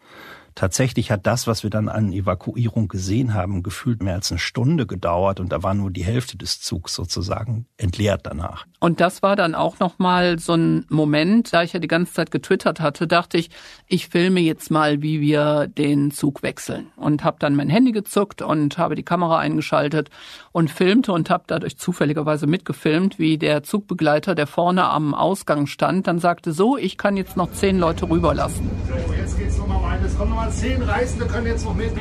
Tatsächlich 0.59 1.13
hat 1.13 1.25
das, 1.25 1.47
was 1.47 1.63
wir 1.63 1.71
dann 1.71 1.89
an 1.89 2.13
Evakuierung 2.13 2.89
gesehen 2.89 3.33
haben, 3.33 3.63
gefühlt 3.63 4.03
mehr 4.03 4.15
als 4.15 4.33
eine 4.33 4.41
Stunde 4.41 4.89
gedauert 4.89 5.39
und 5.39 5.53
da 5.53 5.63
war 5.63 5.73
nur 5.73 5.93
die 5.93 6.03
Hälfte 6.03 6.37
des 6.37 6.61
Zugs 6.61 6.97
sozusagen 6.97 7.67
entleert 7.77 8.23
danach. 8.25 8.67
Und 8.81 9.01
das 9.01 9.23
war 9.23 9.37
dann 9.37 9.55
auch 9.55 9.79
noch 9.79 10.01
mal 10.01 10.41
so 10.41 10.55
ein 10.55 10.85
Moment, 10.89 11.53
da 11.53 11.63
ich 11.63 11.75
ja 11.75 11.79
die 11.79 11.87
ganze 11.87 12.13
Zeit 12.13 12.33
getwittert 12.33 12.81
hatte, 12.81 13.07
dachte 13.07 13.39
ich, 13.39 13.51
ich 13.87 14.09
filme 14.09 14.41
jetzt 14.41 14.69
mal, 14.73 15.01
wie 15.01 15.21
wir 15.21 15.69
den 15.69 16.11
Zug 16.11 16.43
wechseln 16.43 16.89
und 16.97 17.23
habe 17.23 17.37
dann 17.39 17.55
mein 17.55 17.71
Handy 17.71 17.93
gezuckt 17.93 18.43
und 18.43 18.79
habe 18.79 18.97
die 18.97 19.05
Kamera 19.05 19.39
eingeschaltet 19.39 20.11
und 20.51 20.73
filmte 20.73 21.13
und 21.13 21.31
habe 21.31 21.45
dadurch 21.47 21.79
zufälligerweise 21.79 22.49
mitgefilmt, 22.49 23.21
wie 23.21 23.39
der 23.39 23.63
Zugbegleiter, 23.63 24.35
der 24.35 24.49
vorne 24.49 24.89
am 24.89 25.15
Ausgang 25.15 25.69
stand, 25.69 26.09
dann 26.09 26.19
sagte 26.19 26.51
so, 26.51 26.77
ich 26.77 26.99
kann 26.99 27.17
jetzt 27.17 27.37
noch 27.37 27.53
zehn 27.53 27.79
Leute 27.79 28.11
rüberlassen. 28.11 28.69
So, 28.89 29.15
jetzt 29.15 29.39
geht's 29.39 29.57
nochmal 29.57 29.88
kommen 30.19 30.31
nochmal 30.31 30.51
zehn 30.51 30.83
Reisende, 30.83 31.27
können 31.27 31.47
jetzt 31.47 31.65
noch 31.65 31.75
mit. 31.75 31.93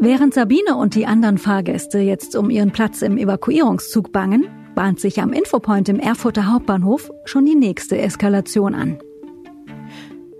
Während 0.00 0.34
Sabine 0.34 0.76
und 0.76 0.94
die 0.94 1.06
anderen 1.06 1.38
Fahrgäste 1.38 1.98
jetzt 2.00 2.36
um 2.36 2.50
ihren 2.50 2.72
Platz 2.72 3.00
im 3.00 3.16
Evakuierungszug 3.16 4.12
bangen, 4.12 4.48
bahnt 4.74 5.00
sich 5.00 5.20
am 5.20 5.32
Infopoint 5.32 5.88
im 5.88 6.00
Erfurter 6.00 6.52
Hauptbahnhof 6.52 7.10
schon 7.24 7.46
die 7.46 7.54
nächste 7.54 7.96
Eskalation 7.98 8.74
an. 8.74 8.98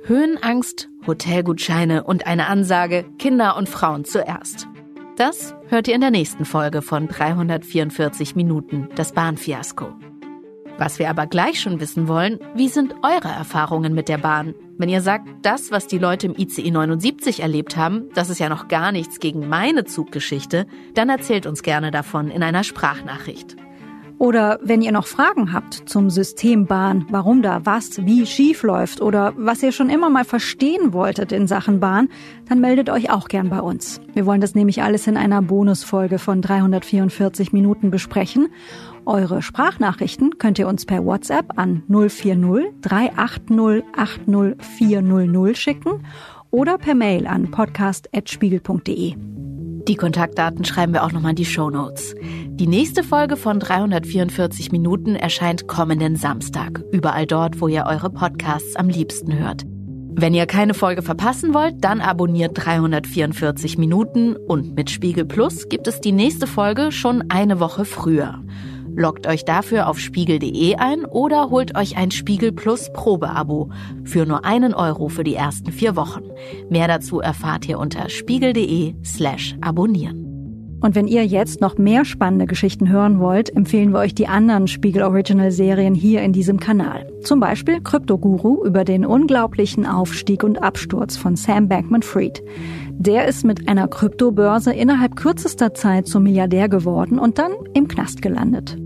Höhenangst, 0.05 0.89
Hotelgutscheine 1.07 2.05
und 2.05 2.27
eine 2.27 2.47
Ansage 2.49 3.05
Kinder 3.19 3.57
und 3.57 3.69
Frauen 3.69 4.05
zuerst. 4.05 4.69
Das 5.17 5.55
hört 5.69 5.89
ihr 5.89 5.95
in 5.95 6.01
der 6.01 6.11
nächsten 6.11 6.45
Folge 6.45 6.83
von 6.83 7.09
344 7.09 8.37
Minuten, 8.37 8.89
das 8.95 9.13
Bahnfiasko. 9.13 9.93
Was 10.79 11.01
wir 11.01 11.11
aber 11.11 11.27
gleich 11.27 11.61
schon 11.61 11.81
wissen 11.81 12.07
wollen, 12.07 12.39
wie 12.55 12.69
sind 12.69 12.95
eure 13.03 13.35
Erfahrungen 13.35 13.95
mit 13.95 14.09
der 14.09 14.19
Bahn? 14.19 14.55
Wenn 14.79 14.89
ihr 14.89 15.03
sagt, 15.03 15.29
das, 15.43 15.73
was 15.73 15.89
die 15.89 15.99
Leute 15.99 16.29
im 16.29 16.37
ICE 16.39 16.71
79 16.71 17.41
erlebt 17.41 17.77
haben, 17.77 18.11
das 18.15 18.31
ist 18.31 18.39
ja 18.39 18.49
noch 18.49 18.69
gar 18.69 18.93
nichts 18.93 19.19
gegen 19.19 19.49
meine 19.49 19.85
Zuggeschichte, 19.85 20.67
dann 20.95 21.09
erzählt 21.09 21.47
uns 21.47 21.65
gerne 21.65 21.91
davon 21.91 22.31
in 22.31 22.45
einer 22.45 22.63
Sprachnachricht. 22.63 23.57
Oder 24.19 24.59
wenn 24.63 24.83
ihr 24.83 24.91
noch 24.91 25.07
Fragen 25.07 25.53
habt 25.53 25.75
zum 25.89 26.11
System 26.11 26.67
Bahn, 26.67 27.07
warum 27.09 27.41
da 27.41 27.65
was 27.65 28.05
wie 28.05 28.27
schief 28.27 28.65
läuft 28.65 29.01
oder 29.01 29.33
was 29.37 29.63
ihr 29.63 29.71
schon 29.71 29.91
immer 29.91 30.11
mal 30.11 30.25
verstehen 30.25 30.93
wolltet 30.93 31.31
in 31.31 31.47
Sachen 31.47 31.79
Bahn, 31.79 32.09
dann 32.49 32.61
meldet 32.61 32.91
euch 32.91 33.11
auch 33.11 33.29
gern 33.29 33.49
bei 33.49 33.61
uns. 33.61 34.01
Wir 34.15 34.27
wollen 34.27 34.41
das 34.41 34.57
nämlich 34.57 34.83
alles 34.83 35.07
in 35.07 35.17
einer 35.17 35.41
Bonusfolge 35.41 36.19
von 36.19 36.43
344 36.43 37.53
Minuten 37.53 37.93
besprechen. 37.93 38.49
Eure 39.09 39.41
Sprachnachrichten 39.41 40.37
könnt 40.37 40.59
ihr 40.59 40.69
uns 40.69 40.85
per 40.85 41.03
WhatsApp 41.03 41.59
an 41.59 41.83
040 41.89 42.75
380 42.83 43.83
80 43.97 44.63
400 44.63 45.57
schicken 45.57 46.05
oder 46.51 46.77
per 46.77 46.95
Mail 46.95 47.27
an 47.27 47.51
podcast.spiegel.de. 47.51 49.15
Die 49.89 49.95
Kontaktdaten 49.95 50.67
schreiben 50.67 50.93
wir 50.93 51.05
auch 51.05 51.13
nochmal 51.13 51.31
in 51.31 51.37
die 51.37 51.47
Show 51.47 51.71
Notes. 51.71 52.15
Die 52.21 52.67
nächste 52.67 53.03
Folge 53.03 53.39
von 53.39 53.61
344 53.61 54.73
Minuten 54.73 55.17
erscheint 55.17 55.67
kommenden 55.67 56.17
Samstag. 56.17 56.85
Überall 56.93 57.25
dort, 57.25 57.63
wo 57.63 57.69
ihr 57.69 57.87
eure 57.87 58.11
Podcasts 58.11 58.77
am 58.77 58.91
liebsten 58.91 59.39
hört. 59.39 59.65
Wenn 60.21 60.35
ihr 60.35 60.45
keine 60.45 60.75
Folge 60.75 61.01
verpassen 61.01 61.55
wollt, 61.55 61.77
dann 61.83 62.03
abonniert 62.03 62.51
344 62.63 63.79
Minuten 63.79 64.37
und 64.37 64.75
mit 64.75 64.91
Spiegel 64.91 65.25
Plus 65.25 65.71
gibt 65.71 65.87
es 65.87 66.03
die 66.03 66.13
nächste 66.13 66.47
Folge 66.47 66.93
schon 66.93 67.31
eine 67.31 67.59
Woche 67.59 67.87
früher. 67.87 68.43
Loggt 68.99 69.29
euch 69.29 69.45
dafür 69.45 69.87
auf 69.87 70.01
spiegel.de 70.01 70.75
ein 70.75 71.05
oder 71.05 71.51
holt 71.51 71.77
euch 71.77 71.97
ein 71.97 72.11
Spiegel 72.11 72.51
Plus 72.51 72.93
Probeabo 72.93 73.71
für 74.03 74.27
nur 74.27 74.45
einen 74.45 74.75
Euro 74.75 75.09
für 75.09 75.23
die 75.23 75.37
ersten 75.37 75.71
vier 75.71 75.95
Wochen. 75.95 76.25
Mehr 76.69 76.89
dazu 76.89 77.21
erfahrt 77.21 77.69
ihr 77.69 77.79
unter 77.79 78.09
spiegel.de 78.09 78.97
slash 79.05 79.55
abonnieren. 79.61 80.25
Und 80.81 80.97
wenn 80.97 81.07
ihr 81.07 81.25
jetzt 81.25 81.61
noch 81.61 81.79
mehr 81.79 82.05
spannende 82.05 82.47
Geschichten 82.47 82.89
hören 82.89 83.21
wollt, 83.21 83.55
empfehlen 83.55 83.93
wir 83.93 84.01
euch 84.01 84.17
die 84.17 84.27
anderen 84.27 84.67
Spiegel 84.67 85.05
Original 85.05 85.53
Serien 85.53 85.95
hier 85.95 86.23
in 86.23 86.33
diesem 86.33 86.59
Kanal. 86.59 87.09
Zum 87.23 87.39
Beispiel 87.39 87.81
Kryptoguru 87.81 88.65
über 88.65 88.83
den 88.83 89.07
unglaublichen 89.07 89.87
Aufstieg 89.87 90.43
und 90.43 90.61
Absturz 90.61 91.17
von 91.17 91.37
Sam 91.37 91.69
Bankman-Fried. 91.69 92.43
Der 92.91 93.29
ist 93.29 93.45
mit 93.45 93.69
einer 93.69 93.87
Kryptobörse 93.87 94.73
innerhalb 94.73 95.15
kürzester 95.15 95.73
Zeit 95.73 96.09
zum 96.09 96.25
Milliardär 96.25 96.69
geworden 96.69 97.21
und 97.21 97.39
dann 97.39 97.53
im 97.75 97.87
Knast 97.87 98.23
gelandet. 98.23 98.77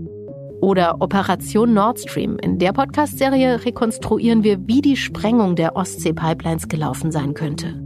Oder 0.63 1.01
Operation 1.01 1.73
Nord 1.73 1.99
Stream. 1.99 2.37
In 2.41 2.57
der 2.57 2.71
Podcast-Serie 2.71 3.65
rekonstruieren 3.65 4.45
wir, 4.45 4.65
wie 4.65 4.79
die 4.79 4.95
Sprengung 4.95 5.57
der 5.57 5.75
Ostsee-Pipelines 5.75 6.69
gelaufen 6.69 7.11
sein 7.11 7.33
könnte. 7.33 7.83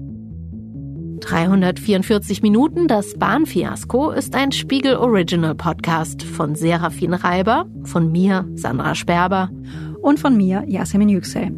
344 1.22 2.44
Minuten, 2.44 2.88
das 2.88 3.16
Bahnfiasko, 3.16 4.12
ist 4.12 4.36
ein 4.36 4.52
Spiegel 4.52 4.96
Original 4.96 5.56
Podcast 5.56 6.22
von 6.22 6.54
Serafin 6.54 7.16
Reiber, 7.16 7.66
von 7.82 8.12
mir, 8.12 8.48
Sandra 8.54 8.94
Sperber 8.94 9.50
und 10.04 10.20
von 10.20 10.38
mir, 10.38 10.63
Yasemin 10.68 11.10
Yüksel. 11.10 11.52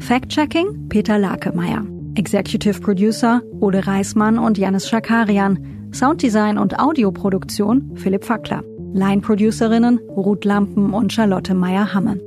Fact-Checking, 0.00 0.88
Peter 0.88 1.16
Lakemeyer. 1.16 1.86
Executive 2.16 2.80
Producer, 2.80 3.40
Ode 3.60 3.86
Reismann 3.86 4.36
und 4.36 4.58
Janis 4.58 4.88
Schakarian. 4.88 5.60
Sounddesign 5.92 6.58
und 6.58 6.80
Audioproduktion, 6.80 7.92
Philipp 7.94 8.24
Fackler. 8.24 8.64
Line-Producerinnen 8.96 9.98
Ruth 10.08 10.44
Lampen 10.46 10.94
und 10.94 11.12
Charlotte 11.12 11.54
Meyer-Hamme. 11.54 12.18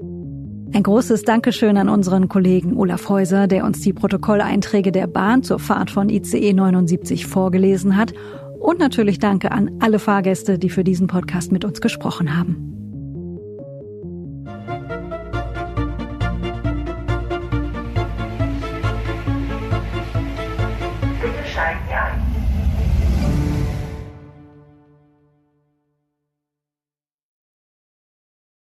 Ein 0.72 0.84
großes 0.84 1.24
Dankeschön 1.24 1.78
an 1.78 1.90
unseren 1.90 2.30
Kollegen 2.30 2.78
Olaf 2.78 3.10
Häuser, 3.10 3.48
der 3.48 3.66
uns 3.66 3.82
die 3.82 3.92
Protokolleinträge 3.92 4.92
der 4.92 5.08
Bahn 5.08 5.42
zur 5.42 5.58
Fahrt 5.58 5.90
von 5.90 6.10
ICE 6.10 6.54
79 6.54 7.26
vorgelesen 7.26 7.98
hat. 7.98 8.14
Und 8.60 8.78
natürlich 8.78 9.18
danke 9.18 9.52
an 9.52 9.72
alle 9.80 9.98
Fahrgäste, 9.98 10.60
die 10.60 10.70
für 10.70 10.84
diesen 10.84 11.08
Podcast 11.08 11.52
mit 11.52 11.66
uns 11.66 11.82
gesprochen 11.82 12.38
haben. 12.38 12.79